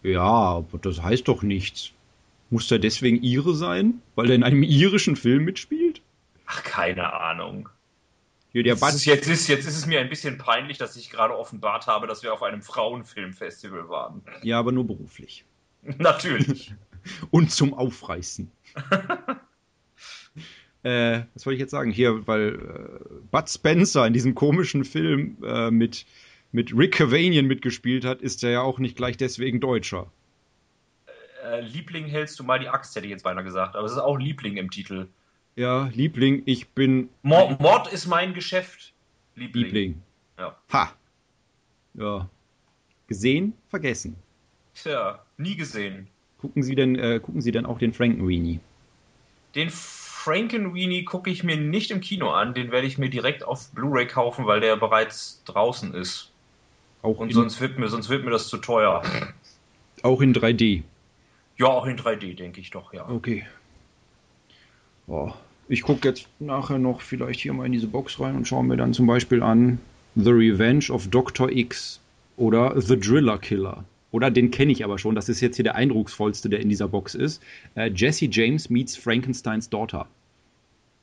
Ja, 0.04 0.22
aber 0.22 0.80
das 0.80 1.02
heißt 1.02 1.30
doch 1.30 1.44
nichts. 1.44 1.92
Muss 2.50 2.68
der 2.68 2.80
deswegen 2.80 3.24
Ire 3.24 3.56
sein? 3.56 4.02
Weil 4.16 4.30
er 4.32 4.36
in 4.36 4.44
einem 4.44 4.64
irischen 4.64 5.16
Film 5.16 5.46
mitspielt? 5.46 6.02
Ach, 6.46 6.62
keine 6.64 7.14
Ahnung. 7.14 7.70
Hier, 8.56 8.63
der 8.63 8.76
Jetzt 8.76 8.96
ist, 8.96 9.04
jetzt, 9.04 9.28
ist, 9.28 9.50
jetzt 9.50 9.68
ist 9.68 9.76
es 9.76 9.86
mir 9.86 10.00
ein 10.00 10.08
bisschen 10.08 10.38
peinlich, 10.38 10.78
dass 10.78 10.96
ich 10.96 11.10
gerade 11.10 11.38
offenbart 11.38 11.88
habe, 11.88 12.08
dass 12.08 12.24
wir 12.24 12.34
auf 12.34 12.41
einem 12.41 12.62
Frauenfilmfestival 12.62 13.89
waren. 13.89 14.22
Ja, 14.44 14.60
aber 14.60 14.72
nur 14.72 14.88
beruflich. 14.88 15.44
Natürlich. 15.98 16.74
Und 17.32 17.52
zum 17.52 17.74
Aufreißen. 17.74 18.50
äh, 20.84 21.24
was 21.34 21.46
wollte 21.46 21.56
ich 21.56 21.60
jetzt 21.60 21.72
sagen? 21.72 21.91
Hier, 21.91 22.26
weil 22.28 22.56
äh, 22.56 23.13
Bud 23.30 23.50
Spencer 23.50 24.08
in 24.08 24.13
diesem 24.13 24.36
komischen 24.36 24.86
Film 24.86 25.36
äh, 25.44 25.70
mit, 25.70 26.06
mit 26.54 26.74
Rick 26.74 26.94
Cavanian 26.94 27.48
mitgespielt 27.48 28.06
hat, 28.06 28.22
ist 28.22 28.41
er 28.41 28.52
ja 28.52 28.62
auch 28.62 28.80
nicht 28.80 28.96
gleich 28.96 29.18
deswegen 29.18 29.60
Deutscher. 29.60 30.10
äh, 31.44 31.60
Liebling 31.60 32.06
hältst 32.06 32.39
du 32.39 32.46
mal 32.46 32.60
die 32.60 32.70
Axt, 32.70 32.96
hätte 32.96 33.06
ich 33.06 33.12
jetzt 33.12 33.24
beinahe 33.24 33.44
gesagt. 33.44 33.76
Aber 33.76 33.86
es 33.86 33.91
ist 33.91 33.98
auch 33.98 34.15
Liebling 34.15 34.56
im 34.56 34.72
Titel. 34.72 35.10
Ja, 35.56 35.89
Liebling, 35.94 36.44
ich 36.46 36.68
bin 36.70 37.10
Mord, 37.22 37.60
Mord 37.62 37.91
ist 37.91 38.08
mein 38.08 38.34
Geschäft. 38.34 38.94
Liebling. 39.36 39.63
Liebling. 39.65 40.02
Ja. 40.38 40.56
Ha! 40.72 40.94
Ja. 41.94 42.30
Gesehen, 43.08 43.54
vergessen. 43.70 44.15
Tja, 44.74 45.20
nie 45.38 45.56
gesehen. 45.56 46.08
Gucken 46.39 46.63
Sie 46.63 46.76
denn, 46.76 46.96
äh, 46.98 47.20
gucken 47.22 47.41
Sie 47.41 47.52
denn 47.52 47.65
auch 47.65 47.80
den 47.80 47.94
Frankenweenie? 47.94 48.60
Den 49.56 49.70
Frankenweenie 49.70 51.06
gucke 51.06 51.30
ich 51.30 51.44
mir 51.44 51.56
nicht 51.56 51.91
im 51.91 52.02
Kino 52.02 52.32
an. 52.32 52.54
Den 52.54 52.72
werde 52.72 52.88
ich 52.88 52.98
mir 52.98 53.10
direkt 53.10 53.44
auf 53.44 53.72
Blu-ray 53.72 54.08
kaufen, 54.08 54.46
weil 54.48 54.60
der 54.60 54.76
bereits 54.76 55.41
draußen 55.46 55.94
ist. 55.94 56.32
Auch, 57.02 57.20
Und 57.20 57.32
sonst 57.32 57.62
wird 57.62 57.80
mir, 57.80 57.88
sonst 57.88 58.10
wird 58.10 58.26
mir 58.26 58.32
das 58.32 58.48
zu 58.48 58.58
teuer. 58.58 59.04
auch 60.02 60.22
in 60.22 60.34
3D. 60.34 60.84
Ja, 61.58 61.68
auch 61.68 61.86
in 61.86 61.98
3D, 61.98 62.36
denke 62.36 62.60
ich 62.60 62.72
doch, 62.72 62.91
ja. 62.91 63.08
Okay. 63.08 63.46
Oh, 65.08 65.32
ich 65.67 65.82
gucke 65.82 66.08
jetzt 66.08 66.28
nachher 66.39 66.78
noch 66.78 67.01
vielleicht 67.01 67.39
hier 67.39 67.54
mal 67.54 67.65
in 67.65 67.71
diese 67.71 67.88
Box 67.88 68.19
rein 68.19 68.36
und 68.36 68.47
schaue 68.47 68.63
mir 68.63 68.78
dann 68.78 68.93
zum 68.93 69.08
Beispiel 69.08 69.41
an 69.41 69.80
The 70.15 70.32
Revenge 70.32 70.86
of 70.89 71.08
Dr. 71.08 71.49
X 71.49 71.99
oder 72.38 72.80
The 72.80 72.99
Driller 72.99 73.38
Killer. 73.38 73.84
Oder 74.12 74.32
den 74.32 74.49
kenne 74.51 74.71
ich 74.71 74.84
aber 74.86 74.97
schon. 74.97 75.15
Das 75.15 75.28
ist 75.28 75.41
jetzt 75.41 75.58
hier 75.58 75.63
der 75.63 75.75
eindrucksvollste, 75.75 76.47
der 76.47 76.62
in 76.62 76.69
dieser 76.69 76.88
Box 76.88 77.15
ist. 77.15 77.41
Äh, 77.75 77.91
Jesse 77.93 78.28
James 78.32 78.69
meets 78.69 78.95
Frankensteins 78.95 79.69
Daughter. 79.69 80.08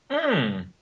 Hm. 0.08 0.66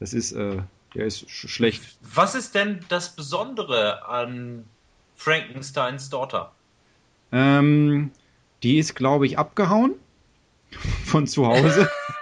Das 0.00 0.12
ist, 0.12 0.30
äh, 0.30 0.58
der 0.94 1.06
ist 1.06 1.28
sch 1.28 1.48
schlecht. 1.48 1.82
Was 2.14 2.36
ist 2.36 2.54
denn 2.54 2.78
das 2.88 3.16
Besondere 3.16 4.06
an 4.06 4.64
Frankensteins 5.16 6.08
Daughter? 6.08 6.52
Ähm, 7.32 8.12
die 8.62 8.78
ist, 8.78 8.94
glaube 8.94 9.26
ich, 9.26 9.38
abgehauen 9.38 9.94
von 11.04 11.26
zu 11.26 11.48
Hause. 11.48 11.90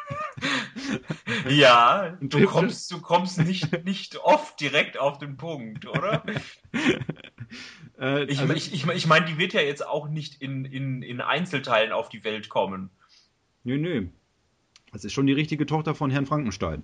Ja, 1.50 2.16
du 2.20 2.44
kommst, 2.46 2.90
du 2.90 3.00
kommst 3.00 3.38
nicht, 3.38 3.85
nicht 3.85 4.18
oft 4.18 4.61
direkt 4.61 4.98
auf 4.98 5.18
den 5.18 5.37
Punkt, 5.37 5.87
oder? 5.87 6.22
äh, 8.00 8.24
Ich, 8.24 8.40
also- 8.40 8.54
ich, 8.54 8.72
ich, 8.72 8.87
ich 8.87 9.06
meine, 9.06 9.26
die 9.26 9.38
wird 9.38 9.52
ja 9.52 9.61
jetzt 9.61 9.87
auch 9.87 10.09
nicht 10.09 10.40
in, 10.42 10.64
in, 10.64 11.02
in 11.02 11.20
Einzelteilen 11.20 11.92
auf 11.92 12.09
die 12.09 12.24
Welt 12.24 12.48
kommen. 12.48 12.90
Nö, 13.64 13.78
nö. 13.78 14.06
Das 14.92 15.04
ist 15.04 15.12
schon 15.12 15.26
die 15.26 15.32
richtige 15.32 15.66
Tochter 15.66 15.94
von 15.94 16.11
Herrn 16.11 16.26
Frankenstein. 16.26 16.82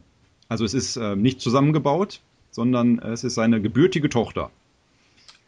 Also 0.48 0.64
es 0.64 0.74
ist 0.74 0.96
äh, 0.96 1.16
nicht 1.16 1.40
zusammengebaut, 1.40 2.20
sondern 2.50 2.98
es 2.98 3.24
ist 3.24 3.34
seine 3.34 3.62
gebürtige 3.62 4.08
Tochter 4.10 4.50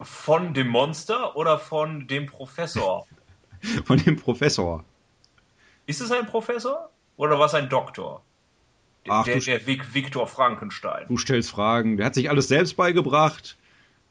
Von 0.01 0.53
dem 0.53 0.67
Monster 0.69 1.35
oder 1.35 1.59
von 1.59 2.07
dem 2.07 2.25
Professor? 2.25 3.05
von 3.85 3.97
dem 3.97 4.15
Professor. 4.15 4.83
Ist 5.85 6.01
es 6.01 6.11
ein 6.11 6.25
Professor 6.25 6.89
oder 7.17 7.37
was 7.39 7.53
ein 7.53 7.69
Doktor? 7.69 8.23
Der, 9.05 9.13
Ach, 9.13 9.25
der, 9.25 9.35
du- 9.35 9.45
der 9.45 9.67
Vic, 9.67 9.93
Viktor 9.93 10.27
Frankenstein. 10.27 11.05
Du 11.07 11.17
stellst 11.17 11.51
Fragen. 11.51 11.97
Der 11.97 12.05
hat 12.07 12.15
sich 12.15 12.29
alles 12.29 12.47
selbst 12.47 12.75
beigebracht. 12.75 13.55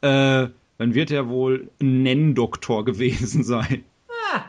Äh, 0.01 0.49
dann 0.79 0.95
wird 0.95 1.11
er 1.11 1.29
wohl 1.29 1.69
ein 1.81 2.03
Nenndoktor 2.03 2.85
gewesen 2.85 3.43
sein. 3.45 3.85
Ah. 4.33 4.43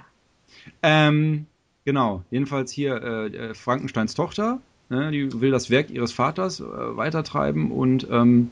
Ähm, 0.84 1.46
genau. 1.86 2.24
Jedenfalls 2.32 2.72
hier 2.72 3.02
äh, 3.02 3.26
äh, 3.28 3.54
Frankensteins 3.54 4.14
Tochter. 4.16 4.60
Ne, 4.90 5.10
die 5.12 5.42
will 5.42 5.50
das 5.50 5.72
Werk 5.72 5.90
ihres 5.90 6.12
Vaters 6.12 6.60
äh, 6.60 6.64
weitertreiben 6.64 7.72
und 7.72 8.08
ähm, 8.12 8.52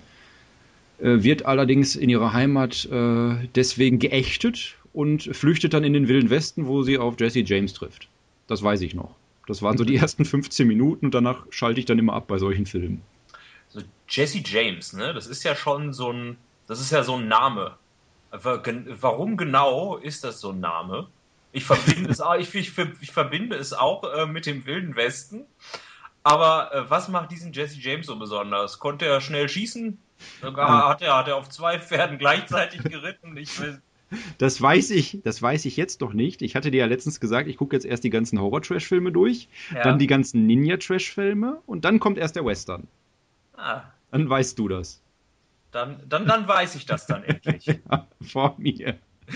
äh, 1.00 1.22
wird 1.22 1.46
allerdings 1.46 1.96
in 1.96 2.10
ihrer 2.10 2.34
Heimat 2.34 2.86
äh, 2.92 3.36
deswegen 3.54 4.00
geächtet 4.00 4.76
und 4.94 5.24
flüchtet 5.36 5.76
dann 5.76 5.84
in 5.84 5.94
den 5.94 6.08
Wilden 6.08 6.32
Westen, 6.32 6.66
wo 6.66 6.82
sie 6.82 6.98
auf 6.98 7.20
Jesse 7.20 7.42
James 7.42 7.74
trifft. 7.74 8.08
Das 8.48 8.64
weiß 8.64 8.82
ich 8.82 8.96
noch. 8.96 9.14
Das 9.48 9.62
waren 9.62 9.78
so 9.78 9.84
die 9.84 9.98
ersten 9.98 10.26
15 10.26 10.68
Minuten 10.68 11.08
und 11.08 11.14
danach 11.14 11.46
schalte 11.50 11.80
ich 11.80 11.86
dann 11.86 12.00
immer 12.00 12.14
ab 12.14 12.28
bei 12.28 12.38
solchen 12.38 12.66
Filmen. 12.66 13.02
So 13.70 13.82
Jesse 14.08 14.42
James, 14.44 14.94
ne? 14.94 15.14
Das 15.14 15.28
ist 15.28 15.44
ja 15.44 15.56
schon 15.56 15.94
so 15.94 16.12
ein, 16.12 16.38
das 16.68 16.80
ist 16.80 16.92
ja 16.92 17.04
so 17.04 17.16
ein 17.16 17.28
Name. 17.28 17.78
Warum 18.32 19.38
genau 19.38 19.98
ist 19.98 20.24
das 20.24 20.40
so 20.40 20.52
ein 20.52 20.60
Name? 20.60 21.08
Ich 21.52 21.66
verbinde 21.66 22.10
es 22.10 22.22
auch, 22.22 22.36
ich, 22.38 22.54
ich, 22.56 22.72
ich 23.02 23.12
verbinde 23.12 23.56
es 23.56 23.74
auch 23.74 24.04
äh, 24.04 24.26
mit 24.26 24.46
dem 24.46 24.66
Wilden 24.66 24.96
Westen. 24.96 25.46
Aber 26.24 26.74
äh, 26.74 26.90
was 26.90 27.10
macht 27.10 27.32
diesen 27.32 27.52
Jesse 27.52 27.80
James 27.80 28.08
so 28.08 28.18
besonders? 28.18 28.80
Konnte 28.80 29.06
er 29.06 29.22
schnell 29.22 29.50
schießen? 29.50 29.98
Sogar 30.42 30.88
hat 30.88 31.02
er, 31.02 31.18
hat 31.18 31.28
er 31.28 31.36
auf 31.36 31.50
zwei 31.50 31.80
Pferden 31.80 32.18
gleichzeitig 32.18 32.82
geritten? 32.84 33.36
Ich 33.36 33.60
will, 33.60 33.82
Das 34.38 34.62
weiß 34.62 34.92
ich, 34.92 35.20
das 35.24 35.42
weiß 35.42 35.66
ich 35.66 35.78
jetzt 35.78 36.02
doch 36.02 36.14
nicht. 36.14 36.42
Ich 36.42 36.56
hatte 36.56 36.72
dir 36.72 36.80
ja 36.82 36.86
letztens 36.86 37.20
gesagt, 37.20 37.48
ich 37.48 37.58
gucke 37.58 37.76
jetzt 37.76 37.86
erst 37.86 38.04
die 38.04 38.10
ganzen 38.10 38.40
Horror-Trash-Filme 38.40 39.12
durch, 39.12 39.48
Ja. 39.74 39.84
dann 39.84 40.00
die 40.00 40.08
ganzen 40.08 40.46
Ninja-Trash-Filme 40.48 41.62
und 41.66 41.86
dann 41.86 42.00
kommt 42.00 42.18
erst 42.18 42.36
der 42.36 42.46
Western. 42.46 42.88
ah, 43.58 43.82
Dann 44.12 44.30
weißt 44.30 44.58
du 44.60 44.68
das. 44.68 45.02
dann, 45.72 46.00
dann, 46.08 46.26
dann 46.28 46.48
weiß 46.48 46.76
ich 46.76 46.86
das 46.86 47.06
dann 47.08 47.24
endlich. 47.24 47.66
Ja, 47.92 48.08
vor 48.22 48.56
mir. 48.58 48.98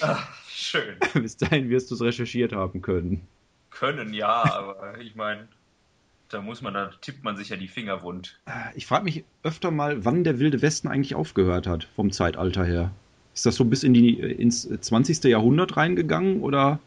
Ach, 0.00 0.28
schön. 0.48 0.96
Bis 1.14 1.36
dahin 1.36 1.68
wirst 1.70 1.90
du 1.90 1.94
es 1.94 2.00
recherchiert 2.00 2.52
haben 2.52 2.82
können. 2.82 3.26
Können 3.70 4.12
ja, 4.14 4.28
aber 4.44 4.98
ich 5.00 5.14
meine, 5.14 5.48
da 6.28 6.42
muss 6.42 6.62
man, 6.62 6.74
da 6.74 6.90
tippt 7.00 7.24
man 7.24 7.36
sich 7.36 7.48
ja 7.48 7.56
die 7.56 7.68
Finger 7.68 8.02
wund. 8.02 8.38
Ich 8.74 8.86
frage 8.86 9.04
mich 9.04 9.24
öfter 9.42 9.70
mal, 9.70 10.04
wann 10.04 10.24
der 10.24 10.38
Wilde 10.38 10.62
Westen 10.62 10.88
eigentlich 10.88 11.14
aufgehört 11.14 11.66
hat, 11.66 11.84
vom 11.96 12.12
Zeitalter 12.12 12.64
her. 12.64 12.90
Ist 13.34 13.46
das 13.46 13.56
so 13.56 13.64
bis 13.64 13.82
in 13.82 13.94
die, 13.94 14.18
ins 14.18 14.68
20. 14.68 15.24
Jahrhundert 15.24 15.76
reingegangen 15.76 16.40
oder 16.40 16.80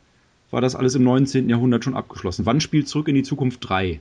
war 0.51 0.61
das 0.61 0.75
alles 0.75 0.95
im 0.95 1.03
19. 1.03 1.49
Jahrhundert 1.49 1.83
schon 1.83 1.95
abgeschlossen? 1.95 2.45
Wann 2.45 2.61
spielt 2.61 2.87
Zurück 2.87 3.07
in 3.07 3.15
die 3.15 3.23
Zukunft 3.23 3.67
3? 3.67 3.99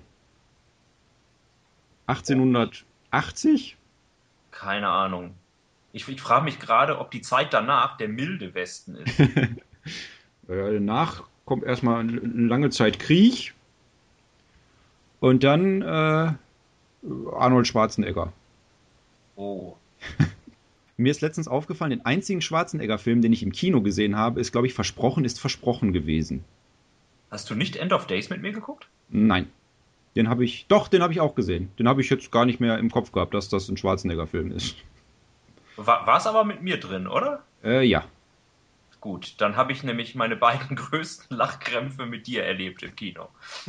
1880? 2.06 3.76
Keine 4.50 4.88
Ahnung. 4.88 5.34
Ich, 5.92 6.08
ich 6.08 6.20
frage 6.20 6.44
mich 6.44 6.58
gerade, 6.58 6.98
ob 6.98 7.10
die 7.10 7.20
Zeit 7.20 7.52
danach 7.52 7.96
der 7.96 8.08
milde 8.08 8.54
Westen 8.54 8.96
ist. 8.96 9.20
Äh, 10.48 10.74
danach 10.74 11.22
kommt 11.44 11.62
erstmal 11.62 12.00
eine 12.00 12.18
lange 12.18 12.70
Zeit 12.70 12.98
Krieg 12.98 13.54
und 15.20 15.44
dann 15.44 15.82
äh, 15.82 16.32
Arnold 17.32 17.66
Schwarzenegger. 17.66 18.32
Oh. 19.36 19.76
Mir 20.96 21.10
ist 21.10 21.22
letztens 21.22 21.48
aufgefallen, 21.48 21.90
den 21.90 22.04
einzigen 22.04 22.42
Schwarzenegger-Film, 22.42 23.22
den 23.22 23.32
ich 23.32 23.42
im 23.42 23.52
Kino 23.52 23.80
gesehen 23.80 24.16
habe, 24.16 24.40
ist, 24.40 24.52
glaube 24.52 24.66
ich, 24.66 24.74
Versprochen 24.74 25.24
ist 25.24 25.40
versprochen 25.40 25.92
gewesen. 25.92 26.44
Hast 27.30 27.48
du 27.48 27.54
nicht 27.54 27.76
End 27.76 27.92
of 27.92 28.06
Days 28.06 28.28
mit 28.28 28.42
mir 28.42 28.52
geguckt? 28.52 28.86
Nein. 29.08 29.50
Den 30.16 30.28
habe 30.28 30.44
ich, 30.44 30.66
doch, 30.66 30.88
den 30.88 31.02
habe 31.02 31.12
ich 31.12 31.20
auch 31.20 31.34
gesehen. 31.34 31.70
Den 31.78 31.88
habe 31.88 32.00
ich 32.00 32.10
jetzt 32.10 32.32
gar 32.32 32.44
nicht 32.44 32.60
mehr 32.60 32.78
im 32.78 32.90
Kopf 32.90 33.12
gehabt, 33.12 33.32
dass 33.32 33.48
das 33.48 33.68
ein 33.68 33.76
Schwarzenegger-Film 33.76 34.50
ist. 34.50 34.76
War 35.76 36.16
es 36.16 36.26
aber 36.26 36.44
mit 36.44 36.62
mir 36.62 36.78
drin, 36.78 37.06
oder? 37.06 37.42
Äh, 37.64 37.86
ja. 37.86 38.04
Gut, 39.00 39.36
dann 39.38 39.56
habe 39.56 39.72
ich 39.72 39.82
nämlich 39.82 40.14
meine 40.14 40.36
beiden 40.36 40.76
größten 40.76 41.36
Lachkrämpfe 41.36 42.04
mit 42.04 42.26
dir 42.26 42.44
erlebt 42.44 42.82
im 42.82 42.94
Kino. 42.94 43.28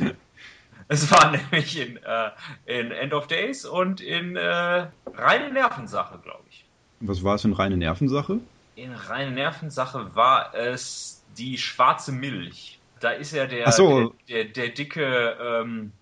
es 0.88 1.10
war 1.10 1.30
nämlich 1.52 1.78
in, 1.78 1.96
äh, 1.96 2.30
in 2.66 2.90
End 2.90 3.12
of 3.14 3.26
Days 3.26 3.64
und 3.64 4.00
in 4.00 4.36
äh, 4.36 4.86
reine 5.14 5.52
Nervensache, 5.52 6.18
glaube 6.18 6.44
ich. 6.50 6.64
Was 7.00 7.24
war 7.24 7.34
es 7.34 7.44
in 7.44 7.52
reine 7.52 7.76
Nervensache? 7.76 8.40
In 8.76 8.92
reine 8.92 9.32
Nervensache 9.32 10.14
war 10.14 10.54
es 10.54 11.22
die 11.36 11.58
schwarze 11.58 12.12
Milch. 12.12 12.78
Da 13.00 13.10
ist 13.10 13.32
ja 13.32 13.46
der, 13.46 13.70
so. 13.72 14.14
der, 14.28 14.44
der, 14.44 14.52
der 14.52 14.68
dicke, 14.68 15.36
ähm, 15.40 15.92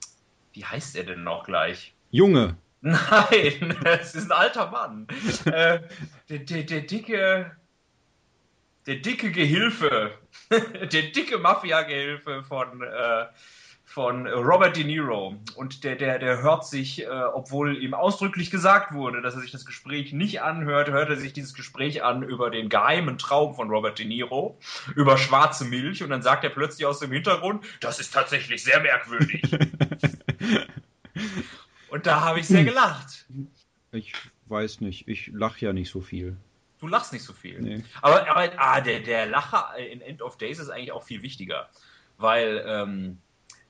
wie 0.52 0.64
heißt 0.64 0.96
er 0.96 1.04
denn 1.04 1.22
noch 1.22 1.44
gleich? 1.44 1.94
Junge. 2.10 2.56
Nein, 2.82 3.76
es 3.84 4.14
ist 4.14 4.30
ein 4.30 4.32
alter 4.32 4.70
Mann. 4.70 5.06
äh, 5.46 5.80
der, 6.28 6.38
der, 6.38 6.62
der 6.62 6.80
dicke, 6.82 7.56
der 8.86 8.96
dicke 8.96 9.30
Gehilfe, 9.30 10.12
der 10.50 11.02
dicke 11.02 11.38
Mafia-Gehilfe 11.38 12.42
von, 12.42 12.82
äh, 12.82 13.26
von 13.90 14.28
Robert 14.28 14.76
De 14.76 14.84
Niro. 14.84 15.34
Und 15.56 15.82
der, 15.82 15.96
der, 15.96 16.20
der 16.20 16.40
hört 16.42 16.64
sich, 16.64 17.02
äh, 17.02 17.08
obwohl 17.08 17.76
ihm 17.82 17.92
ausdrücklich 17.92 18.52
gesagt 18.52 18.94
wurde, 18.94 19.20
dass 19.20 19.34
er 19.34 19.40
sich 19.40 19.50
das 19.50 19.66
Gespräch 19.66 20.12
nicht 20.12 20.42
anhört, 20.42 20.90
hört 20.90 21.10
er 21.10 21.16
sich 21.16 21.32
dieses 21.32 21.54
Gespräch 21.54 22.04
an 22.04 22.22
über 22.22 22.50
den 22.50 22.68
geheimen 22.68 23.18
Traum 23.18 23.56
von 23.56 23.68
Robert 23.68 23.98
De 23.98 24.06
Niro, 24.06 24.56
über 24.94 25.18
schwarze 25.18 25.64
Milch. 25.64 26.04
Und 26.04 26.10
dann 26.10 26.22
sagt 26.22 26.44
er 26.44 26.50
plötzlich 26.50 26.86
aus 26.86 27.00
dem 27.00 27.10
Hintergrund, 27.10 27.64
das 27.80 27.98
ist 27.98 28.14
tatsächlich 28.14 28.62
sehr 28.62 28.78
merkwürdig. 28.78 29.42
Und 31.90 32.06
da 32.06 32.20
habe 32.20 32.38
ich 32.38 32.46
sehr 32.46 32.62
gelacht. 32.62 33.26
Ich 33.90 34.12
weiß 34.46 34.82
nicht, 34.82 35.08
ich 35.08 35.32
lache 35.34 35.64
ja 35.64 35.72
nicht 35.72 35.90
so 35.90 36.00
viel. 36.00 36.36
Du 36.78 36.86
lachst 36.86 37.12
nicht 37.12 37.24
so 37.24 37.32
viel. 37.32 37.60
Nee. 37.60 37.82
Aber, 38.02 38.30
aber 38.30 38.52
ah, 38.56 38.80
der, 38.80 39.00
der 39.00 39.26
Lacher 39.26 39.76
in 39.76 40.00
End 40.00 40.22
of 40.22 40.38
Days 40.38 40.60
ist 40.60 40.70
eigentlich 40.70 40.92
auch 40.92 41.02
viel 41.02 41.22
wichtiger. 41.22 41.68
Weil 42.18 42.62
ähm, 42.64 43.18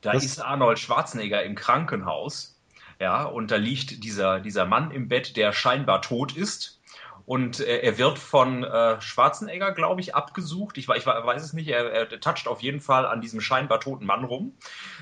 da 0.00 0.12
Das- 0.12 0.24
ist 0.24 0.40
Arnold 0.40 0.78
Schwarzenegger 0.78 1.42
im 1.42 1.54
Krankenhaus. 1.54 2.56
Ja, 2.98 3.22
und 3.24 3.50
da 3.50 3.56
liegt 3.56 4.04
dieser, 4.04 4.40
dieser 4.40 4.66
Mann 4.66 4.90
im 4.90 5.08
Bett, 5.08 5.36
der 5.36 5.52
scheinbar 5.52 6.02
tot 6.02 6.36
ist. 6.36 6.78
Und 7.24 7.60
äh, 7.60 7.78
er 7.78 7.96
wird 7.96 8.18
von 8.18 8.64
äh, 8.64 9.00
Schwarzenegger, 9.00 9.72
glaube 9.72 10.00
ich, 10.00 10.14
abgesucht. 10.14 10.76
Ich, 10.78 10.88
ich 10.88 11.06
we- 11.06 11.20
weiß 11.24 11.42
es 11.42 11.52
nicht. 11.52 11.68
Er, 11.68 11.90
er 11.92 12.20
toucht 12.20 12.48
auf 12.48 12.60
jeden 12.60 12.80
Fall 12.80 13.06
an 13.06 13.20
diesem 13.20 13.40
scheinbar 13.40 13.80
toten 13.80 14.04
Mann 14.04 14.24
rum, 14.24 14.54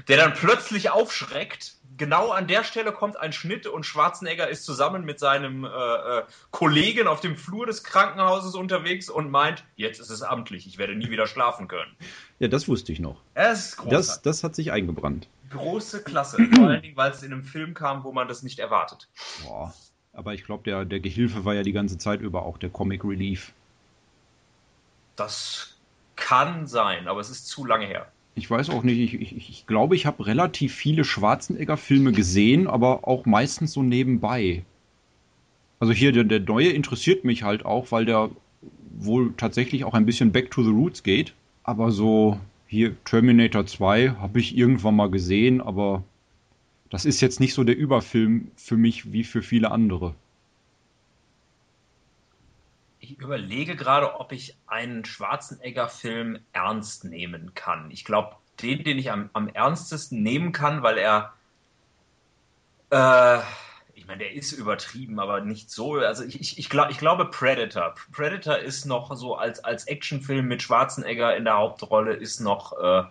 der 0.08 0.18
dann 0.18 0.34
plötzlich 0.34 0.90
aufschreckt. 0.90 1.74
Genau 1.98 2.30
an 2.30 2.46
der 2.46 2.64
Stelle 2.64 2.92
kommt 2.92 3.18
ein 3.18 3.32
Schnitt 3.32 3.66
und 3.66 3.84
Schwarzenegger 3.84 4.48
ist 4.48 4.64
zusammen 4.64 5.04
mit 5.04 5.18
seinem 5.18 5.64
äh, 5.64 5.68
äh, 5.68 6.22
Kollegen 6.50 7.06
auf 7.06 7.20
dem 7.20 7.36
Flur 7.36 7.66
des 7.66 7.84
Krankenhauses 7.84 8.54
unterwegs 8.54 9.10
und 9.10 9.30
meint, 9.30 9.64
jetzt 9.76 10.00
ist 10.00 10.10
es 10.10 10.22
amtlich, 10.22 10.66
ich 10.66 10.78
werde 10.78 10.94
nie 10.94 11.10
wieder 11.10 11.26
schlafen 11.26 11.68
können. 11.68 11.94
Ja, 12.38 12.48
das 12.48 12.68
wusste 12.68 12.92
ich 12.92 13.00
noch. 13.00 13.20
Großartig. 13.76 13.90
Das, 13.90 14.22
das 14.22 14.44
hat 14.44 14.54
sich 14.54 14.72
eingebrannt. 14.72 15.28
Große 15.50 16.02
Klasse. 16.04 16.38
Vor 16.54 16.68
allen 16.68 16.82
Dingen, 16.82 16.96
weil 16.96 17.10
es 17.10 17.22
in 17.22 17.32
einem 17.32 17.44
Film 17.44 17.74
kam, 17.74 18.04
wo 18.04 18.12
man 18.12 18.28
das 18.28 18.42
nicht 18.42 18.58
erwartet. 18.58 19.08
Boah. 19.44 19.74
Aber 20.12 20.34
ich 20.34 20.44
glaube, 20.44 20.64
der, 20.64 20.84
der 20.84 21.00
Gehilfe 21.00 21.44
war 21.44 21.54
ja 21.54 21.62
die 21.62 21.72
ganze 21.72 21.98
Zeit 21.98 22.20
über 22.20 22.42
auch 22.42 22.58
der 22.58 22.70
Comic 22.70 23.04
Relief. 23.04 23.52
Das 25.16 25.76
kann 26.16 26.66
sein, 26.66 27.08
aber 27.08 27.20
es 27.20 27.30
ist 27.30 27.46
zu 27.46 27.64
lange 27.64 27.86
her. 27.86 28.10
Ich 28.38 28.48
weiß 28.48 28.70
auch 28.70 28.84
nicht, 28.84 28.98
ich, 28.98 29.20
ich, 29.20 29.50
ich 29.50 29.66
glaube, 29.66 29.96
ich 29.96 30.06
habe 30.06 30.24
relativ 30.24 30.72
viele 30.72 31.04
Schwarzenegger-Filme 31.04 32.12
gesehen, 32.12 32.68
aber 32.68 33.06
auch 33.08 33.26
meistens 33.26 33.72
so 33.72 33.82
nebenbei. 33.82 34.62
Also 35.80 35.92
hier, 35.92 36.12
der, 36.12 36.22
der 36.22 36.38
neue 36.38 36.68
interessiert 36.68 37.24
mich 37.24 37.42
halt 37.42 37.64
auch, 37.64 37.90
weil 37.90 38.04
der 38.04 38.30
wohl 38.96 39.34
tatsächlich 39.36 39.84
auch 39.84 39.94
ein 39.94 40.06
bisschen 40.06 40.30
back 40.30 40.52
to 40.52 40.62
the 40.62 40.70
roots 40.70 41.02
geht. 41.02 41.34
Aber 41.64 41.90
so 41.90 42.38
hier 42.68 42.94
Terminator 43.04 43.66
2 43.66 44.10
habe 44.20 44.38
ich 44.38 44.56
irgendwann 44.56 44.94
mal 44.94 45.10
gesehen, 45.10 45.60
aber 45.60 46.04
das 46.90 47.04
ist 47.04 47.20
jetzt 47.20 47.40
nicht 47.40 47.54
so 47.54 47.64
der 47.64 47.76
Überfilm 47.76 48.52
für 48.54 48.76
mich 48.76 49.12
wie 49.12 49.24
für 49.24 49.42
viele 49.42 49.72
andere. 49.72 50.14
Ich 53.00 53.18
überlege 53.18 53.76
gerade, 53.76 54.18
ob 54.18 54.32
ich 54.32 54.56
einen 54.66 55.04
Schwarzenegger-Film 55.04 56.40
ernst 56.52 57.04
nehmen 57.04 57.54
kann. 57.54 57.90
Ich 57.90 58.04
glaube, 58.04 58.36
den, 58.60 58.82
den 58.82 58.98
ich 58.98 59.10
am, 59.10 59.30
am 59.32 59.48
ernstesten 59.48 60.22
nehmen 60.22 60.52
kann, 60.52 60.82
weil 60.82 60.98
er. 60.98 61.32
Äh, 62.90 63.40
ich 63.94 64.06
meine, 64.06 64.20
der 64.20 64.32
ist 64.32 64.52
übertrieben, 64.52 65.20
aber 65.20 65.40
nicht 65.40 65.70
so. 65.70 65.94
Also 65.94 66.24
ich, 66.24 66.40
ich, 66.40 66.58
ich, 66.58 66.70
glaub, 66.70 66.90
ich 66.90 66.98
glaube 66.98 67.26
Predator. 67.26 67.94
Predator 68.12 68.58
ist 68.58 68.84
noch 68.84 69.14
so 69.14 69.34
als, 69.34 69.62
als 69.62 69.86
Actionfilm 69.86 70.46
mit 70.46 70.62
Schwarzenegger 70.62 71.36
in 71.36 71.44
der 71.44 71.56
Hauptrolle 71.56 72.14
ist 72.14 72.40
noch 72.40 72.72
äh, 72.72 73.04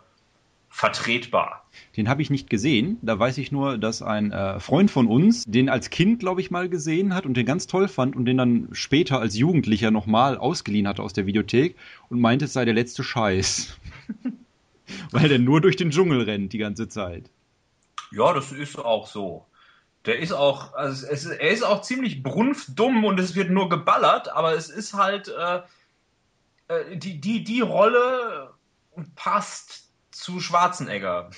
vertretbar. 0.70 1.66
Den 1.96 2.10
habe 2.10 2.22
ich 2.22 2.30
nicht 2.30 2.50
gesehen. 2.50 2.98
Da 3.02 3.18
weiß 3.18 3.38
ich 3.38 3.52
nur, 3.52 3.78
dass 3.78 4.02
ein 4.02 4.32
äh, 4.32 4.60
Freund 4.60 4.92
von 4.92 5.08
uns 5.08 5.44
den 5.46 5.70
als 5.70 5.90
Kind, 5.90 6.20
glaube 6.20 6.42
ich, 6.42 6.52
mal 6.52 6.70
gesehen 6.70 7.14
hat 7.14 7.26
und 7.26 7.36
den 7.36 7.46
ganz 7.46 7.68
toll 7.68 7.88
fand 7.88 8.16
und 8.16 8.26
den 8.26 8.38
dann 8.38 8.70
später 8.74 9.20
als 9.20 9.38
Jugendlicher 9.38 9.92
nochmal 9.92 10.38
ausgeliehen 10.38 10.88
hatte 10.88 11.04
aus 11.04 11.14
der 11.14 11.26
Videothek 11.26 11.76
und 12.10 12.20
meinte, 12.20 12.46
es 12.46 12.54
sei 12.54 12.66
der 12.66 12.74
letzte 12.74 13.04
Scheiß. 13.04 13.78
Weil 15.12 15.30
der 15.30 15.40
nur 15.40 15.62
durch 15.62 15.76
den 15.76 15.90
Dschungel 15.92 16.22
rennt 16.22 16.54
die 16.54 16.58
ganze 16.58 16.88
Zeit. 16.88 17.30
Ja, 18.12 18.34
das 18.34 18.52
ist 18.52 18.78
auch 18.78 19.08
so. 19.08 19.46
Der 20.06 20.20
ist 20.20 20.32
auch, 20.32 20.74
also 20.74 21.06
es, 21.08 21.26
er 21.26 21.50
ist 21.50 21.64
auch 21.64 21.82
ziemlich 21.82 22.24
brunftdumm 22.24 23.04
und 23.04 23.20
es 23.20 23.36
wird 23.36 23.50
nur 23.50 23.68
geballert, 23.68 24.30
aber 24.30 24.54
es 24.54 24.70
ist 24.70 24.94
halt 24.94 25.28
äh, 25.28 25.62
äh, 26.70 26.98
die, 26.98 27.20
die, 27.20 27.44
die 27.44 27.62
Rolle 27.62 28.54
passt 29.16 29.87
zu 30.18 30.40
Schwarzenegger. 30.40 31.32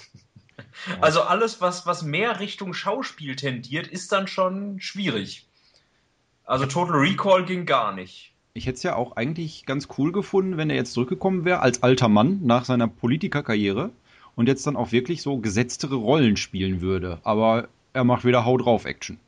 Also 1.02 1.22
alles, 1.22 1.62
was, 1.62 1.86
was 1.86 2.04
mehr 2.04 2.40
Richtung 2.40 2.74
Schauspiel 2.74 3.36
tendiert, 3.36 3.88
ist 3.88 4.12
dann 4.12 4.28
schon 4.28 4.80
schwierig. 4.82 5.48
Also 6.46 6.66
Total 6.66 6.98
Recall 6.98 7.46
ging 7.46 7.66
gar 7.66 7.94
nicht. 7.94 8.34
Ich 8.54 8.66
hätte 8.66 8.78
es 8.78 8.84
ja 8.84 8.96
auch 8.96 9.16
eigentlich 9.16 9.66
ganz 9.66 9.88
cool 9.98 10.12
gefunden, 10.12 10.58
wenn 10.58 10.70
er 10.70 10.76
jetzt 10.76 10.94
zurückgekommen 10.94 11.46
wäre 11.46 11.60
als 11.60 11.84
alter 11.84 12.10
Mann 12.10 12.40
nach 12.44 12.66
seiner 12.66 12.88
Politikerkarriere 12.88 13.92
und 14.36 14.48
jetzt 14.48 14.66
dann 14.66 14.76
auch 14.76 14.92
wirklich 14.92 15.22
so 15.22 15.38
gesetztere 15.38 15.96
Rollen 15.96 16.38
spielen 16.38 16.82
würde. 16.82 17.20
Aber 17.24 17.70
er 17.94 18.04
macht 18.04 18.26
wieder 18.26 18.46
Hau 18.46 18.58
drauf 18.58 18.86
Action. 18.86 19.20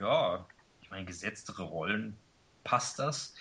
Ja, 0.00 0.44
ich 0.82 0.90
meine, 0.90 1.04
gesetztere 1.04 1.62
Rollen, 1.62 2.16
passt 2.64 2.98
das? 2.98 3.34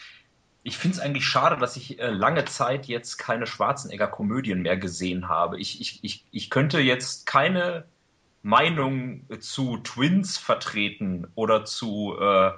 Ich 0.63 0.77
finde 0.77 0.95
es 0.97 1.03
eigentlich 1.03 1.25
schade, 1.25 1.57
dass 1.57 1.75
ich 1.75 1.99
äh, 1.99 2.09
lange 2.09 2.45
Zeit 2.45 2.85
jetzt 2.87 3.17
keine 3.17 3.45
Schwarzenegger-Komödien 3.45 4.61
mehr 4.61 4.77
gesehen 4.77 5.27
habe. 5.27 5.59
Ich, 5.59 5.81
ich, 5.81 6.03
ich, 6.03 6.25
ich 6.31 6.49
könnte 6.49 6.79
jetzt 6.79 7.25
keine 7.25 7.85
Meinung 8.43 9.25
zu 9.39 9.77
Twins 9.77 10.37
vertreten 10.37 11.27
oder 11.35 11.65
zu 11.65 12.15
äh, 12.19 12.51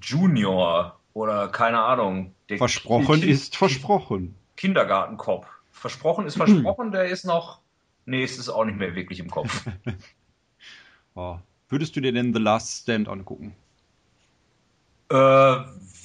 Junior 0.00 0.98
oder 1.12 1.48
keine 1.48 1.82
Ahnung. 1.82 2.34
Versprochen 2.48 3.20
Kind- 3.20 3.24
ist 3.24 3.56
versprochen. 3.56 4.34
Kindergartenkopf. 4.56 5.46
Versprochen 5.72 6.26
ist 6.26 6.36
versprochen, 6.38 6.90
der 6.90 7.06
ist 7.06 7.24
noch. 7.24 7.60
Nee, 8.06 8.22
es 8.24 8.38
ist 8.38 8.48
auch 8.48 8.64
nicht 8.64 8.78
mehr 8.78 8.94
wirklich 8.94 9.20
im 9.20 9.30
Kopf. 9.30 9.66
Ja. 11.16 11.42
Würdest 11.68 11.96
du 11.96 12.00
dir 12.00 12.12
denn 12.12 12.32
The 12.34 12.40
Last 12.40 12.82
Stand 12.82 13.08
angucken? 13.08 13.56
Äh, 15.08 15.56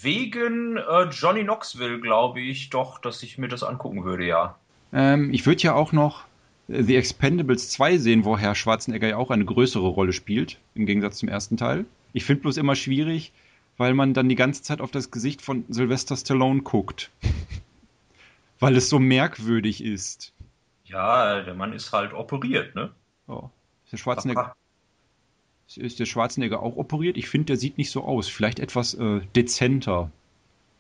wegen 0.02 0.78
äh, 0.78 1.04
Johnny 1.12 1.44
Knoxville 1.44 2.00
glaube 2.00 2.42
ich 2.42 2.70
doch, 2.70 3.00
dass 3.00 3.24
ich 3.24 3.38
mir 3.38 3.48
das 3.48 3.64
angucken 3.64 4.04
würde, 4.04 4.26
ja. 4.26 4.58
Ähm, 4.94 5.34
ich 5.34 5.46
würde 5.46 5.62
ja 5.62 5.74
auch 5.74 5.92
noch 5.92 6.26
äh, 6.68 6.84
The 6.84 6.96
Expendables 6.96 7.70
2 7.70 7.98
sehen, 7.98 8.26
wo 8.26 8.38
Herr 8.38 8.56
Schwarzenegger 8.56 9.08
ja 9.08 9.18
auch 9.18 9.32
eine 9.32 9.46
größere 9.46 9.88
Rolle 9.88 10.14
spielt, 10.14 10.60
im 10.76 10.86
Gegensatz 10.86 11.18
zum 11.18 11.30
ersten 11.30 11.58
Teil. 11.58 11.86
Ich 12.14 12.26
finde 12.26 12.42
bloß 12.44 12.58
immer 12.58 12.76
schwierig, 12.76 13.34
weil 13.78 13.94
man 13.94 14.14
dann 14.14 14.30
die 14.30 14.36
ganze 14.36 14.64
Zeit 14.64 14.82
auf 14.82 14.92
das 14.92 15.12
Gesicht 15.12 15.42
von 15.42 15.66
Sylvester 15.70 16.16
Stallone 16.18 16.62
guckt. 16.62 17.12
weil 18.60 18.76
es 18.76 18.90
so 18.90 19.00
merkwürdig 19.00 19.84
ist. 19.84 20.34
Ja, 20.86 21.42
der 21.42 21.54
Mann 21.54 21.74
ist 21.74 21.94
halt 21.94 22.14
operiert, 22.14 22.76
ne? 22.76 22.92
Ist 23.28 23.94
der 23.94 23.98
Schwarzenegger, 23.98 24.56
ist 25.78 26.00
der 26.00 26.06
Schwarzenegger 26.06 26.62
auch 26.62 26.76
operiert? 26.76 27.18
Ich 27.18 27.30
finde, 27.30 27.48
der 27.48 27.58
sieht 27.58 27.78
nicht 27.78 27.92
so 27.92 28.04
aus. 28.04 28.28
Vielleicht 28.28 28.60
etwas 28.60 28.94
äh, 28.96 29.22
dezenter. 29.36 30.12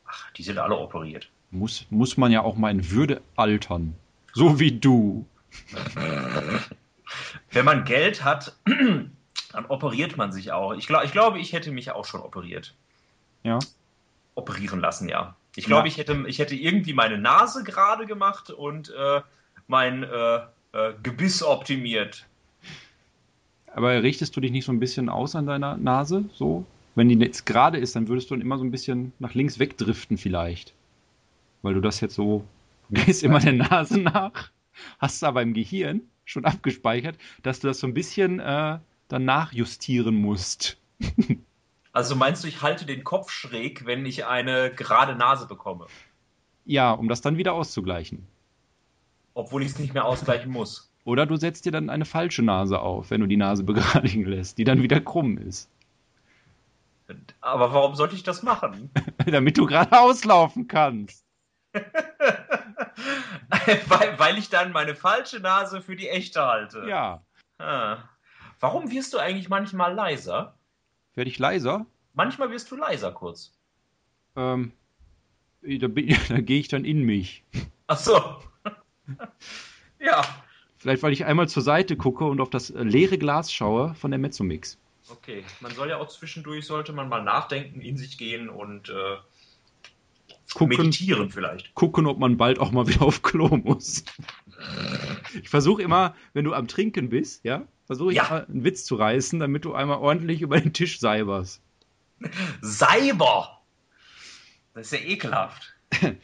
Ach, 0.05 0.31
die 0.31 0.43
sind 0.43 0.57
alle 0.57 0.75
operiert. 0.77 1.29
Muss, 1.51 1.85
muss 1.89 2.17
man 2.17 2.31
ja 2.31 2.41
auch 2.41 2.55
mal 2.57 2.71
in 2.71 2.89
Würde 2.91 3.21
altern. 3.35 3.95
So 4.33 4.59
wie 4.59 4.71
du. 4.71 5.25
Wenn 7.51 7.65
man 7.65 7.83
Geld 7.85 8.23
hat, 8.23 8.55
dann 8.65 9.65
operiert 9.67 10.17
man 10.17 10.31
sich 10.31 10.51
auch. 10.51 10.73
Ich, 10.73 10.87
glaub, 10.87 11.03
ich 11.03 11.11
glaube, 11.11 11.39
ich 11.39 11.53
hätte 11.53 11.71
mich 11.71 11.91
auch 11.91 12.05
schon 12.05 12.21
operiert. 12.21 12.75
Ja. 13.43 13.59
Operieren 14.35 14.79
lassen, 14.79 15.09
ja. 15.09 15.35
Ich 15.55 15.65
glaube, 15.65 15.87
Ja. 15.87 15.91
ich, 15.91 15.97
hätte, 15.97 16.23
ich 16.27 16.39
hätte 16.39 16.55
irgendwie 16.55 16.93
meine 16.93 17.17
Nase 17.17 17.63
gerade 17.63 18.05
gemacht 18.05 18.51
und 18.51 18.93
äh, 18.95 19.21
mein 19.67 20.03
äh, 20.03 20.35
äh, 20.73 20.93
Gebiss 21.01 21.41
optimiert. 21.43 22.27
Aber 23.73 24.01
richtest 24.03 24.35
du 24.35 24.41
dich 24.41 24.51
nicht 24.51 24.65
so 24.65 24.71
ein 24.71 24.79
bisschen 24.79 25.09
aus 25.09 25.35
an 25.35 25.45
deiner 25.45 25.77
Nase? 25.77 26.25
So? 26.33 26.65
Wenn 26.95 27.09
die 27.09 27.15
jetzt 27.15 27.45
gerade 27.45 27.77
ist, 27.77 27.95
dann 27.95 28.07
würdest 28.07 28.29
du 28.29 28.35
dann 28.35 28.41
immer 28.41 28.57
so 28.57 28.63
ein 28.63 28.71
bisschen 28.71 29.13
nach 29.19 29.33
links 29.33 29.59
wegdriften 29.59 30.17
vielleicht. 30.17 30.73
Weil 31.61 31.73
du 31.73 31.81
das 31.81 31.99
jetzt 31.99 32.15
so, 32.15 32.43
du 32.89 33.03
gehst 33.03 33.23
immer 33.23 33.39
der 33.39 33.53
Nase 33.53 33.99
nach, 33.99 34.51
hast 34.97 35.23
aber 35.23 35.41
im 35.41 35.53
Gehirn 35.53 36.01
schon 36.25 36.45
abgespeichert, 36.45 37.17
dass 37.43 37.59
du 37.59 37.67
das 37.67 37.79
so 37.79 37.87
ein 37.87 37.93
bisschen 37.93 38.39
äh, 38.39 38.79
danach 39.07 39.53
justieren 39.53 40.15
musst. 40.15 40.77
Also 41.91 42.15
meinst 42.15 42.43
du, 42.43 42.47
ich 42.47 42.61
halte 42.61 42.85
den 42.85 43.03
Kopf 43.03 43.31
schräg, 43.31 43.85
wenn 43.85 44.05
ich 44.05 44.25
eine 44.25 44.71
gerade 44.71 45.15
Nase 45.15 45.47
bekomme? 45.47 45.87
Ja, 46.63 46.91
um 46.91 47.09
das 47.09 47.21
dann 47.21 47.37
wieder 47.37 47.53
auszugleichen. 47.53 48.27
Obwohl 49.33 49.63
ich 49.63 49.69
es 49.69 49.79
nicht 49.79 49.93
mehr 49.95 50.05
ausgleichen 50.05 50.51
muss. 50.51 50.88
Oder 51.09 51.25
du 51.25 51.35
setzt 51.37 51.65
dir 51.65 51.71
dann 51.71 51.89
eine 51.89 52.05
falsche 52.05 52.43
Nase 52.43 52.79
auf, 52.79 53.09
wenn 53.09 53.21
du 53.21 53.27
die 53.27 53.35
Nase 53.35 53.63
begradigen 53.71 54.25
lässt, 54.25 54.59
die 54.59 54.63
dann 54.63 54.83
wieder 54.83 55.01
krumm 55.01 55.39
ist. 55.39 55.67
Aber 57.41 57.73
warum 57.73 57.95
sollte 57.95 58.13
ich 58.13 58.21
das 58.21 58.43
machen? 58.43 58.91
Damit 59.25 59.57
du 59.57 59.65
gerade 59.65 59.99
auslaufen 59.99 60.67
kannst. 60.67 61.25
weil, 61.73 61.89
weil 64.19 64.37
ich 64.37 64.49
dann 64.49 64.71
meine 64.71 64.93
falsche 64.93 65.39
Nase 65.39 65.81
für 65.81 65.95
die 65.95 66.09
echte 66.09 66.45
halte. 66.45 66.85
Ja. 66.87 67.23
Ah. 67.57 68.03
Warum 68.59 68.91
wirst 68.91 69.15
du 69.15 69.17
eigentlich 69.17 69.49
manchmal 69.49 69.95
leiser? 69.95 70.59
Werde 71.15 71.31
ich 71.31 71.39
leiser? 71.39 71.87
Manchmal 72.13 72.51
wirst 72.51 72.69
du 72.69 72.75
leiser 72.75 73.11
kurz. 73.11 73.51
Ähm, 74.35 74.73
da, 75.63 75.87
da 75.87 76.41
gehe 76.41 76.59
ich 76.59 76.67
dann 76.67 76.85
in 76.85 77.01
mich. 77.01 77.43
Ach 77.87 77.97
so. 77.97 78.43
ja. 79.97 80.23
Vielleicht, 80.79 81.03
weil 81.03 81.13
ich 81.13 81.25
einmal 81.25 81.47
zur 81.49 81.61
Seite 81.61 81.97
gucke 81.97 82.23
und 82.25 82.39
auf 82.41 82.49
das 82.49 82.69
äh, 82.69 82.83
leere 82.83 83.17
Glas 83.17 83.51
schaue 83.53 83.93
von 83.95 84.11
der 84.11 84.19
Mezzomix. 84.19 84.77
Okay. 85.09 85.43
Man 85.59 85.73
soll 85.73 85.89
ja 85.89 85.97
auch 85.97 86.07
zwischendurch, 86.07 86.65
sollte 86.65 86.93
man 86.93 87.09
mal 87.09 87.23
nachdenken, 87.23 87.81
in 87.81 87.97
sich 87.97 88.17
gehen 88.17 88.49
und 88.49 88.89
äh, 88.89 89.17
Gucken, 90.53 90.77
meditieren 90.77 91.29
vielleicht. 91.29 91.75
gucken, 91.75 92.07
ob 92.07 92.17
man 92.17 92.37
bald 92.37 92.59
auch 92.59 92.71
mal 92.71 92.87
wieder 92.87 93.03
auf 93.03 93.21
Klo 93.21 93.47
muss. 93.57 94.03
Ich 95.41 95.49
versuche 95.49 95.81
immer, 95.83 96.15
wenn 96.33 96.43
du 96.45 96.53
am 96.53 96.67
Trinken 96.67 97.09
bist, 97.09 97.43
ja, 97.45 97.67
versuche 97.85 98.11
ich 98.11 98.17
Ja. 98.17 98.27
immer 98.27 98.47
einen 98.47 98.63
Witz 98.63 98.83
zu 98.85 98.95
reißen, 98.95 99.39
damit 99.39 99.65
du 99.65 99.73
einmal 99.73 99.97
ordentlich 99.97 100.41
über 100.41 100.59
den 100.59 100.73
Tisch 100.73 100.99
seiberst. 100.99 101.61
Seiber! 102.61 103.61
Das 104.73 104.91
ist 104.91 104.99
ja 104.99 105.05
ekelhaft. 105.07 105.73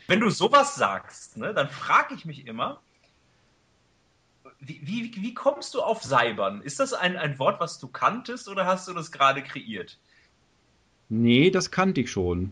Wenn 0.07 0.19
du 0.19 0.29
sowas 0.29 0.75
sagst, 0.75 1.37
ne, 1.37 1.53
dann 1.53 1.69
frage 1.69 2.13
ich 2.15 2.25
mich 2.25 2.45
immer, 2.47 2.81
wie, 4.65 4.81
wie, 4.83 5.21
wie 5.21 5.33
kommst 5.33 5.73
du 5.73 5.81
auf 5.81 6.03
Seibern? 6.03 6.61
Ist 6.61 6.79
das 6.79 6.93
ein, 6.93 7.17
ein 7.17 7.37
Wort, 7.39 7.59
was 7.59 7.79
du 7.79 7.87
kanntest 7.87 8.49
oder 8.49 8.65
hast 8.65 8.87
du 8.87 8.93
das 8.93 9.11
gerade 9.11 9.43
kreiert? 9.43 9.97
Nee, 11.09 11.51
das 11.51 11.71
kannte 11.71 12.01
ich 12.01 12.11
schon. 12.11 12.51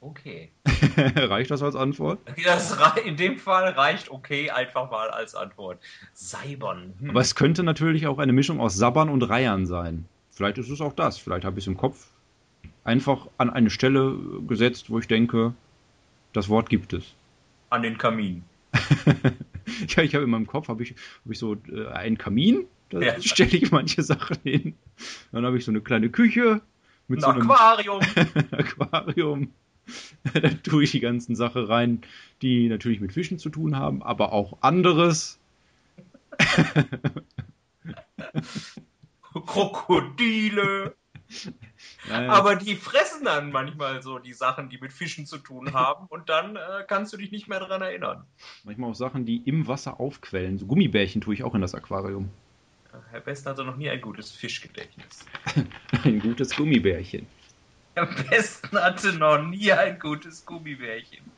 Okay. 0.00 0.50
Reicht 0.96 1.50
das 1.50 1.62
als 1.62 1.76
Antwort? 1.76 2.20
Das 2.44 2.76
in 3.04 3.16
dem 3.16 3.38
Fall 3.38 3.70
reicht 3.70 4.10
okay 4.10 4.50
einfach 4.50 4.90
mal 4.90 5.10
als 5.10 5.36
Antwort. 5.36 5.78
Seibern. 6.12 6.94
Hm. 6.98 7.10
Aber 7.10 7.20
es 7.20 7.34
könnte 7.34 7.62
natürlich 7.62 8.06
auch 8.06 8.18
eine 8.18 8.32
Mischung 8.32 8.60
aus 8.60 8.74
Sabbern 8.74 9.08
und 9.08 9.22
Reihern 9.22 9.66
sein. 9.66 10.06
Vielleicht 10.30 10.58
ist 10.58 10.70
es 10.70 10.80
auch 10.80 10.92
das. 10.92 11.18
Vielleicht 11.18 11.44
habe 11.44 11.58
ich 11.58 11.64
es 11.64 11.68
im 11.68 11.76
Kopf 11.76 12.08
einfach 12.84 13.28
an 13.38 13.50
eine 13.50 13.70
Stelle 13.70 14.18
gesetzt, 14.46 14.90
wo 14.90 14.98
ich 14.98 15.06
denke, 15.06 15.54
das 16.32 16.48
Wort 16.48 16.68
gibt 16.68 16.92
es. 16.92 17.14
An 17.70 17.82
den 17.82 17.96
Kamin. 17.96 18.44
ja, 19.88 20.02
ich 20.02 20.14
habe 20.14 20.24
in 20.24 20.30
meinem 20.30 20.46
Kopf 20.46 20.68
habe 20.68 20.82
ich, 20.82 20.90
hab 21.24 21.32
ich 21.32 21.38
so 21.38 21.56
äh, 21.70 21.86
einen 21.88 22.18
Kamin, 22.18 22.66
da 22.90 23.00
Ja. 23.00 23.20
stelle 23.20 23.56
ich 23.56 23.70
manche 23.70 24.02
Sachen 24.02 24.38
hin. 24.42 24.74
Dann 25.32 25.44
habe 25.44 25.58
ich 25.58 25.64
so 25.64 25.70
eine 25.70 25.80
kleine 25.80 26.10
Küche 26.10 26.60
mit 27.08 27.18
Ein 27.18 27.22
so 27.22 27.28
einem 27.28 27.50
Aquarium. 27.50 28.00
Aquarium. 28.52 29.50
da 30.34 30.48
tue 30.62 30.84
ich 30.84 30.92
die 30.92 31.00
ganzen 31.00 31.34
Sachen 31.34 31.64
rein, 31.64 32.02
die 32.40 32.68
natürlich 32.68 33.00
mit 33.00 33.12
Fischen 33.12 33.38
zu 33.38 33.48
tun 33.50 33.76
haben, 33.76 34.02
aber 34.02 34.32
auch 34.32 34.58
anderes. 34.62 35.38
Krokodile. 39.32 40.94
Naja, 42.08 42.30
Aber 42.32 42.56
die 42.56 42.74
fressen 42.76 43.24
dann 43.24 43.52
manchmal 43.52 44.02
so 44.02 44.18
die 44.18 44.32
Sachen, 44.32 44.68
die 44.68 44.78
mit 44.78 44.92
Fischen 44.92 45.26
zu 45.26 45.38
tun 45.38 45.72
haben 45.72 46.06
und 46.08 46.28
dann 46.28 46.56
äh, 46.56 46.84
kannst 46.88 47.12
du 47.12 47.16
dich 47.16 47.30
nicht 47.32 47.48
mehr 47.48 47.60
daran 47.60 47.82
erinnern. 47.82 48.24
manchmal 48.64 48.90
auch 48.90 48.94
Sachen, 48.94 49.24
die 49.26 49.36
im 49.48 49.66
Wasser 49.68 50.00
aufquellen. 50.00 50.58
So 50.58 50.66
Gummibärchen 50.66 51.20
tue 51.20 51.34
ich 51.34 51.44
auch 51.44 51.54
in 51.54 51.60
das 51.60 51.74
Aquarium. 51.74 52.30
Herr 53.10 53.20
Besten 53.20 53.48
hatte 53.48 53.64
noch 53.64 53.76
nie 53.76 53.88
ein 53.88 54.00
gutes 54.02 54.30
Fischgedächtnis. 54.32 55.24
Ein 56.04 56.20
gutes 56.20 56.54
Gummibärchen. 56.54 57.26
Herr 57.94 58.06
Besten 58.06 58.78
hatte 58.78 59.12
noch 59.14 59.38
nie 59.42 59.72
ein 59.72 59.98
gutes 59.98 60.44
Gummibärchen. 60.44 61.30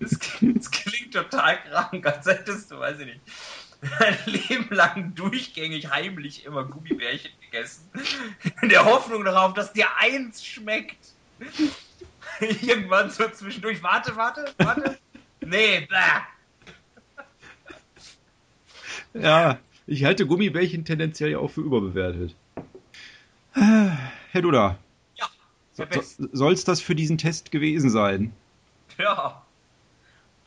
Das, 0.00 0.18
klingt- 0.18 0.56
das 0.58 0.70
klingt 0.70 1.12
total 1.14 1.58
krank, 1.64 2.06
als 2.06 2.26
hättest 2.26 2.70
du, 2.70 2.78
weiß 2.78 2.98
ich 3.00 3.06
nicht, 3.06 3.20
ein 4.00 4.16
Leben 4.26 4.74
lang 4.74 5.14
durchgängig 5.14 5.90
heimlich 5.90 6.44
immer 6.46 6.64
Gummibärchen 6.64 7.30
gegessen. 7.54 7.82
In 8.62 8.68
der 8.68 8.84
Hoffnung 8.84 9.24
darauf, 9.24 9.54
dass 9.54 9.72
dir 9.72 9.86
eins 9.98 10.44
schmeckt. 10.44 10.96
Irgendwann 12.40 13.10
so 13.10 13.28
zwischendurch, 13.28 13.82
warte, 13.82 14.16
warte, 14.16 14.52
warte. 14.58 14.98
Nee, 15.40 15.86
blah. 15.86 16.26
Ja, 19.14 19.58
ich 19.86 20.04
halte 20.04 20.26
Gummibärchen 20.26 20.84
tendenziell 20.84 21.30
ja 21.30 21.38
auch 21.38 21.50
für 21.50 21.60
überbewertet. 21.60 22.34
Herr 23.52 24.42
Duda, 24.42 24.78
Ja, 25.14 25.28
so, 25.74 25.84
soll 26.32 26.52
es 26.52 26.64
das 26.64 26.80
für 26.80 26.96
diesen 26.96 27.18
Test 27.18 27.52
gewesen 27.52 27.88
sein? 27.88 28.32
Ja, 28.98 29.44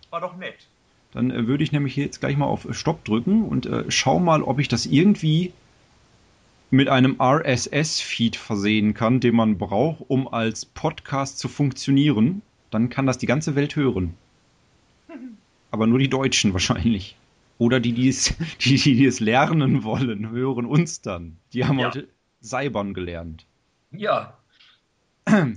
war 0.09 0.21
doch 0.21 0.35
nett. 0.35 0.67
Dann 1.13 1.31
äh, 1.31 1.47
würde 1.47 1.63
ich 1.63 1.71
nämlich 1.71 1.95
jetzt 1.95 2.19
gleich 2.19 2.35
mal 2.35 2.47
auf 2.47 2.67
Stopp 2.71 3.05
drücken 3.05 3.45
und 3.45 3.65
äh, 3.65 3.85
schau 3.89 4.19
mal, 4.19 4.41
ob 4.41 4.59
ich 4.59 4.67
das 4.67 4.85
irgendwie 4.85 5.53
mit 6.69 6.89
einem 6.89 7.15
RSS-Feed 7.21 8.35
versehen 8.35 8.93
kann, 8.93 9.19
den 9.19 9.35
man 9.35 9.57
braucht, 9.57 10.03
um 10.07 10.27
als 10.27 10.65
Podcast 10.65 11.39
zu 11.39 11.47
funktionieren. 11.47 12.41
Dann 12.71 12.89
kann 12.89 13.05
das 13.05 13.17
die 13.17 13.25
ganze 13.25 13.55
Welt 13.55 13.75
hören. 13.75 14.15
Aber 15.71 15.87
nur 15.87 15.99
die 15.99 16.09
Deutschen 16.09 16.53
wahrscheinlich. 16.53 17.15
Oder 17.57 17.79
die, 17.79 17.93
die 17.93 18.09
es, 18.09 18.35
die, 18.61 18.75
die 18.77 19.05
es 19.05 19.19
lernen 19.19 19.83
wollen, 19.83 20.29
hören 20.29 20.65
uns 20.65 21.01
dann. 21.01 21.37
Die 21.53 21.65
haben 21.65 21.79
Ja. 21.79 21.87
heute 21.87 22.07
Seibern 22.41 22.93
gelernt. 22.93 23.45
Ja, 23.91 24.37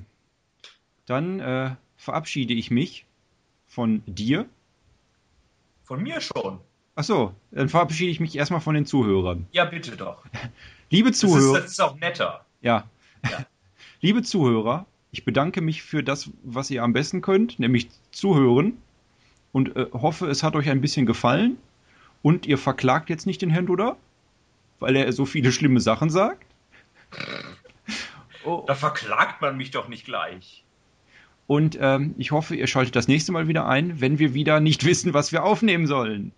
Dann 1.07 1.41
äh, 1.41 1.75
verabschiede 1.97 2.55
ich 2.55 2.71
mich 2.71 3.05
von 3.67 4.03
dir. 4.07 4.47
von 5.85 6.03
mir 6.03 6.21
schon. 6.21 6.59
Achso, 6.95 7.35
dann 7.51 7.69
verabschiede 7.69 8.11
ich 8.11 8.21
mich 8.21 8.37
erstmal 8.37 8.61
von 8.61 8.75
den 8.75 8.87
Zuhörern. 8.87 9.47
Ja, 9.53 9.65
bitte 9.65 9.97
doch. 9.97 10.25
Liebe 10.91 11.11
Das 11.11 11.23
ist, 11.23 11.31
Zuhörer, 11.31 11.61
das 11.61 11.71
ist 11.73 11.81
auch 11.81 11.97
netter. 11.97 12.45
ja. 12.61 12.89
Ja. 13.25 13.47
Liebe 14.03 14.23
Zuhörer, 14.23 14.87
ich 15.13 15.25
bedanke 15.27 15.61
mich 15.61 15.83
für 15.83 16.03
das, 16.03 16.31
was 16.43 16.71
ihr 16.71 16.83
am 16.83 16.93
besten 16.95 17.21
könnt, 17.21 17.59
nämlich 17.59 17.89
zuhören 18.13 18.79
und 19.53 19.77
äh, 19.77 19.87
hoffe, 19.93 20.27
es 20.29 20.43
hat 20.43 20.57
euch 20.57 20.71
ein 20.71 20.81
bisschen 20.81 21.05
gefallen 21.05 21.59
und 22.23 22.47
ihr 22.47 22.57
verklagt 22.57 23.11
jetzt 23.11 23.27
nicht 23.27 23.43
den 23.43 23.51
Herrn 23.51 23.67
Duda, 23.67 23.97
weil 24.79 24.97
er 24.97 25.13
so 25.13 25.27
viele 25.27 25.53
schlimme 25.53 25.81
Sachen 25.81 26.09
sagt. 26.09 26.47
Oh, 28.45 28.65
Da 28.67 28.75
verklagt 28.75 29.43
man 29.43 29.57
mich 29.59 29.71
doch 29.71 29.89
nicht 29.89 30.07
gleich. 30.07 30.65
und 31.47 31.77
ähm, 31.81 32.15
ich 32.17 32.31
hoffe, 32.31 32.57
ihr 32.57 32.67
schaltet 32.67 32.97
das 32.97 33.07
nächste 33.09 33.33
Mal 33.33 33.49
wieder 33.49 33.67
ein, 33.67 34.01
wenn 34.01 34.19
wir 34.19 34.33
wieder 34.33 34.61
nicht 34.61 34.85
wissen, 34.87 35.13
was 35.13 35.31
wir 35.31 35.45
aufnehmen 35.45 35.87
sollen. 35.87 36.33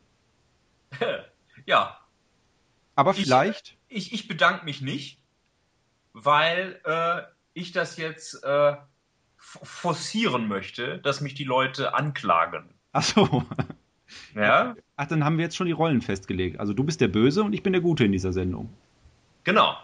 ja, 1.65 1.96
Aber 2.96 3.13
Ich- 3.13 3.23
vielleicht, 3.23 3.69
ich, 3.69 3.79
ich 3.95 4.29
bedanke 4.29 4.65
mich 4.65 4.81
nicht, 4.81 5.19
weil 6.13 6.81
äh, 6.85 7.23
ich 7.55 7.73
das 7.73 7.97
jetzt 7.97 8.43
äh, 8.45 8.77
forcieren 9.37 10.49
möchte, 10.49 10.99
dass 10.99 11.21
mich 11.21 11.35
die 11.35 11.45
Leute 11.45 11.95
anklagen. 11.95 12.71
achso, 12.93 13.45
Ja, 14.35 14.77
ach, 14.97 15.07
dann 15.07 15.25
haben 15.25 15.38
wir 15.38 15.45
jetzt 15.45 15.57
schon 15.57 15.67
die 15.67 15.73
Rollen 15.73 16.01
festgelegt. 16.01 16.61
Also 16.61 16.73
du 16.73 16.85
bist 16.85 17.01
der 17.01 17.09
Böse 17.09 17.43
und 17.43 17.53
ich 17.53 17.63
bin 17.63 17.73
der 17.73 17.83
Gute 17.83 18.05
in 18.05 18.13
dieser 18.13 18.33
Sendung. 18.33 18.69
genau. 19.45 19.77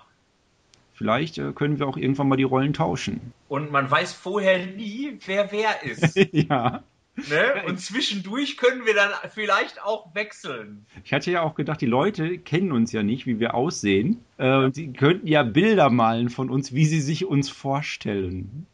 Vielleicht 0.95 1.39
äh, 1.39 1.53
können 1.53 1.79
wir 1.79 1.87
auch 1.87 1.97
irgendwann 1.97 2.29
mal 2.29 2.37
die 2.37 2.43
Rollen 2.43 2.73
tauschen. 2.73 3.33
Und 3.49 3.71
man 3.71 3.89
weiß 3.89 4.15
vorher 4.15 4.67
nie, 4.67 5.17
wer 5.27 5.53
wer 5.53 5.83
ist. 5.85 6.17
ja. 6.33 6.83
Ne? 7.29 7.65
Und 7.67 7.81
zwischendurch 7.81 8.57
können 8.57 8.87
wir 8.87 8.95
dann 8.95 9.11
vielleicht 9.35 9.83
auch 9.83 10.15
wechseln. 10.15 10.87
Ich 11.05 11.13
hatte 11.13 11.31
ja 11.31 11.43
auch 11.43 11.55
gedacht, 11.55 11.81
die 11.81 11.87
Leute 11.87 12.39
kennen 12.39 12.73
uns 12.73 12.93
ja 12.93 13.03
nicht, 13.03 13.27
wie 13.27 13.41
wir 13.41 13.55
aussehen. 13.55 14.25
Äh, 14.37 14.71
sie 14.73 14.93
könnten 14.93 15.27
ja 15.27 15.43
Bilder 15.43 15.91
malen 15.91 16.31
von 16.31 16.51
uns, 16.51 16.73
wie 16.73 16.85
sie 16.85 17.01
sich 17.01 17.25
uns 17.25 17.49
vorstellen. 17.49 18.67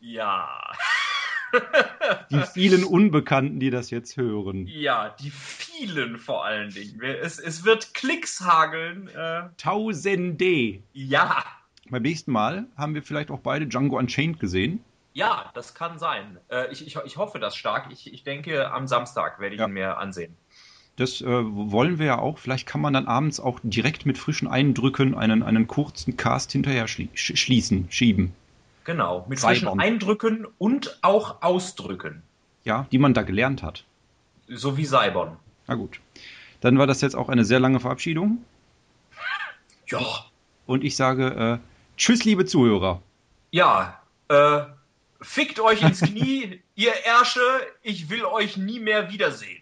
Ja. 0.00 0.48
Die 2.30 2.40
vielen 2.54 2.84
Unbekannten, 2.84 3.58
die 3.58 3.70
das 3.70 3.90
jetzt 3.90 4.16
hören. 4.16 4.66
Ja, 4.68 5.14
die 5.20 5.30
vielen 5.30 6.18
vor 6.18 6.44
allen 6.44 6.70
Dingen. 6.70 7.02
Es, 7.02 7.38
es 7.38 7.64
wird 7.64 7.92
Klicks 7.92 8.40
hageln. 8.40 9.08
Äh, 9.08 9.48
Tausende. 9.56 10.82
ja. 10.92 11.44
Beim 11.90 12.02
nächsten 12.02 12.30
Mal 12.30 12.66
haben 12.76 12.94
wir 12.94 13.02
vielleicht 13.02 13.32
auch 13.32 13.40
beide 13.40 13.66
Django 13.66 13.98
Unchained 13.98 14.38
gesehen. 14.38 14.84
Ja, 15.12 15.50
das 15.54 15.74
kann 15.74 15.98
sein. 15.98 16.38
Äh, 16.50 16.70
ich, 16.72 16.86
ich, 16.86 16.96
ich 17.04 17.16
hoffe 17.16 17.38
das 17.38 17.56
stark. 17.56 17.88
Ich, 17.90 18.12
ich 18.12 18.22
denke, 18.22 18.70
am 18.72 18.86
Samstag 18.86 19.40
werde 19.40 19.54
ich 19.56 19.60
Ja. 19.60 19.66
ihn 19.66 19.72
mir 19.72 19.98
ansehen. 19.98 20.36
Das 20.96 21.20
äh, 21.20 21.26
wollen 21.26 21.98
wir 21.98 22.06
ja 22.06 22.18
auch. 22.18 22.38
Vielleicht 22.38 22.66
kann 22.66 22.80
man 22.80 22.92
dann 22.92 23.06
abends 23.06 23.40
auch 23.40 23.58
direkt 23.62 24.06
mit 24.06 24.18
frischen 24.18 24.46
Eindrücken 24.48 25.14
einen, 25.16 25.42
einen 25.42 25.66
kurzen 25.66 26.16
Cast 26.16 26.52
hinterher 26.52 26.86
schlie 26.88 27.08
sch 27.14 27.36
schließen, 27.36 27.86
schieben. 27.90 28.34
Genau. 28.84 29.24
Mit 29.28 29.38
Zwei 29.38 29.48
frischen 29.50 29.66
Bomben. 29.68 29.80
Eindrücken 29.80 30.46
und 30.58 30.98
auch 31.02 31.42
Ausdrücken. 31.42 32.22
Ja, 32.64 32.86
die 32.92 32.98
man 32.98 33.14
da 33.14 33.22
gelernt 33.22 33.62
hat. 33.62 33.84
So 34.48 34.76
wie 34.76 34.84
Saibon. 34.84 35.36
Na 35.66 35.74
gut. 35.74 36.00
Dann 36.60 36.78
war 36.78 36.86
das 36.86 37.00
jetzt 37.00 37.14
auch 37.16 37.28
eine 37.30 37.44
sehr 37.44 37.60
lange 37.60 37.80
Verabschiedung. 37.80 38.44
Ja. 39.86 40.00
Und 40.66 40.84
ich 40.84 40.96
sage 40.96 41.60
äh, 41.62 41.96
Tschüss, 41.96 42.24
liebe 42.24 42.44
Zuhörer. 42.46 43.00
Ja. 43.50 44.00
Äh, 44.28 44.60
fickt 45.20 45.60
euch 45.60 45.82
ins 45.82 46.00
Knie, 46.00 46.62
ihr 46.74 46.92
Ärsche. 47.04 47.40
Ich 47.82 48.08
will 48.10 48.24
euch 48.24 48.56
nie 48.56 48.80
mehr 48.80 49.10
wiedersehen. 49.10 49.59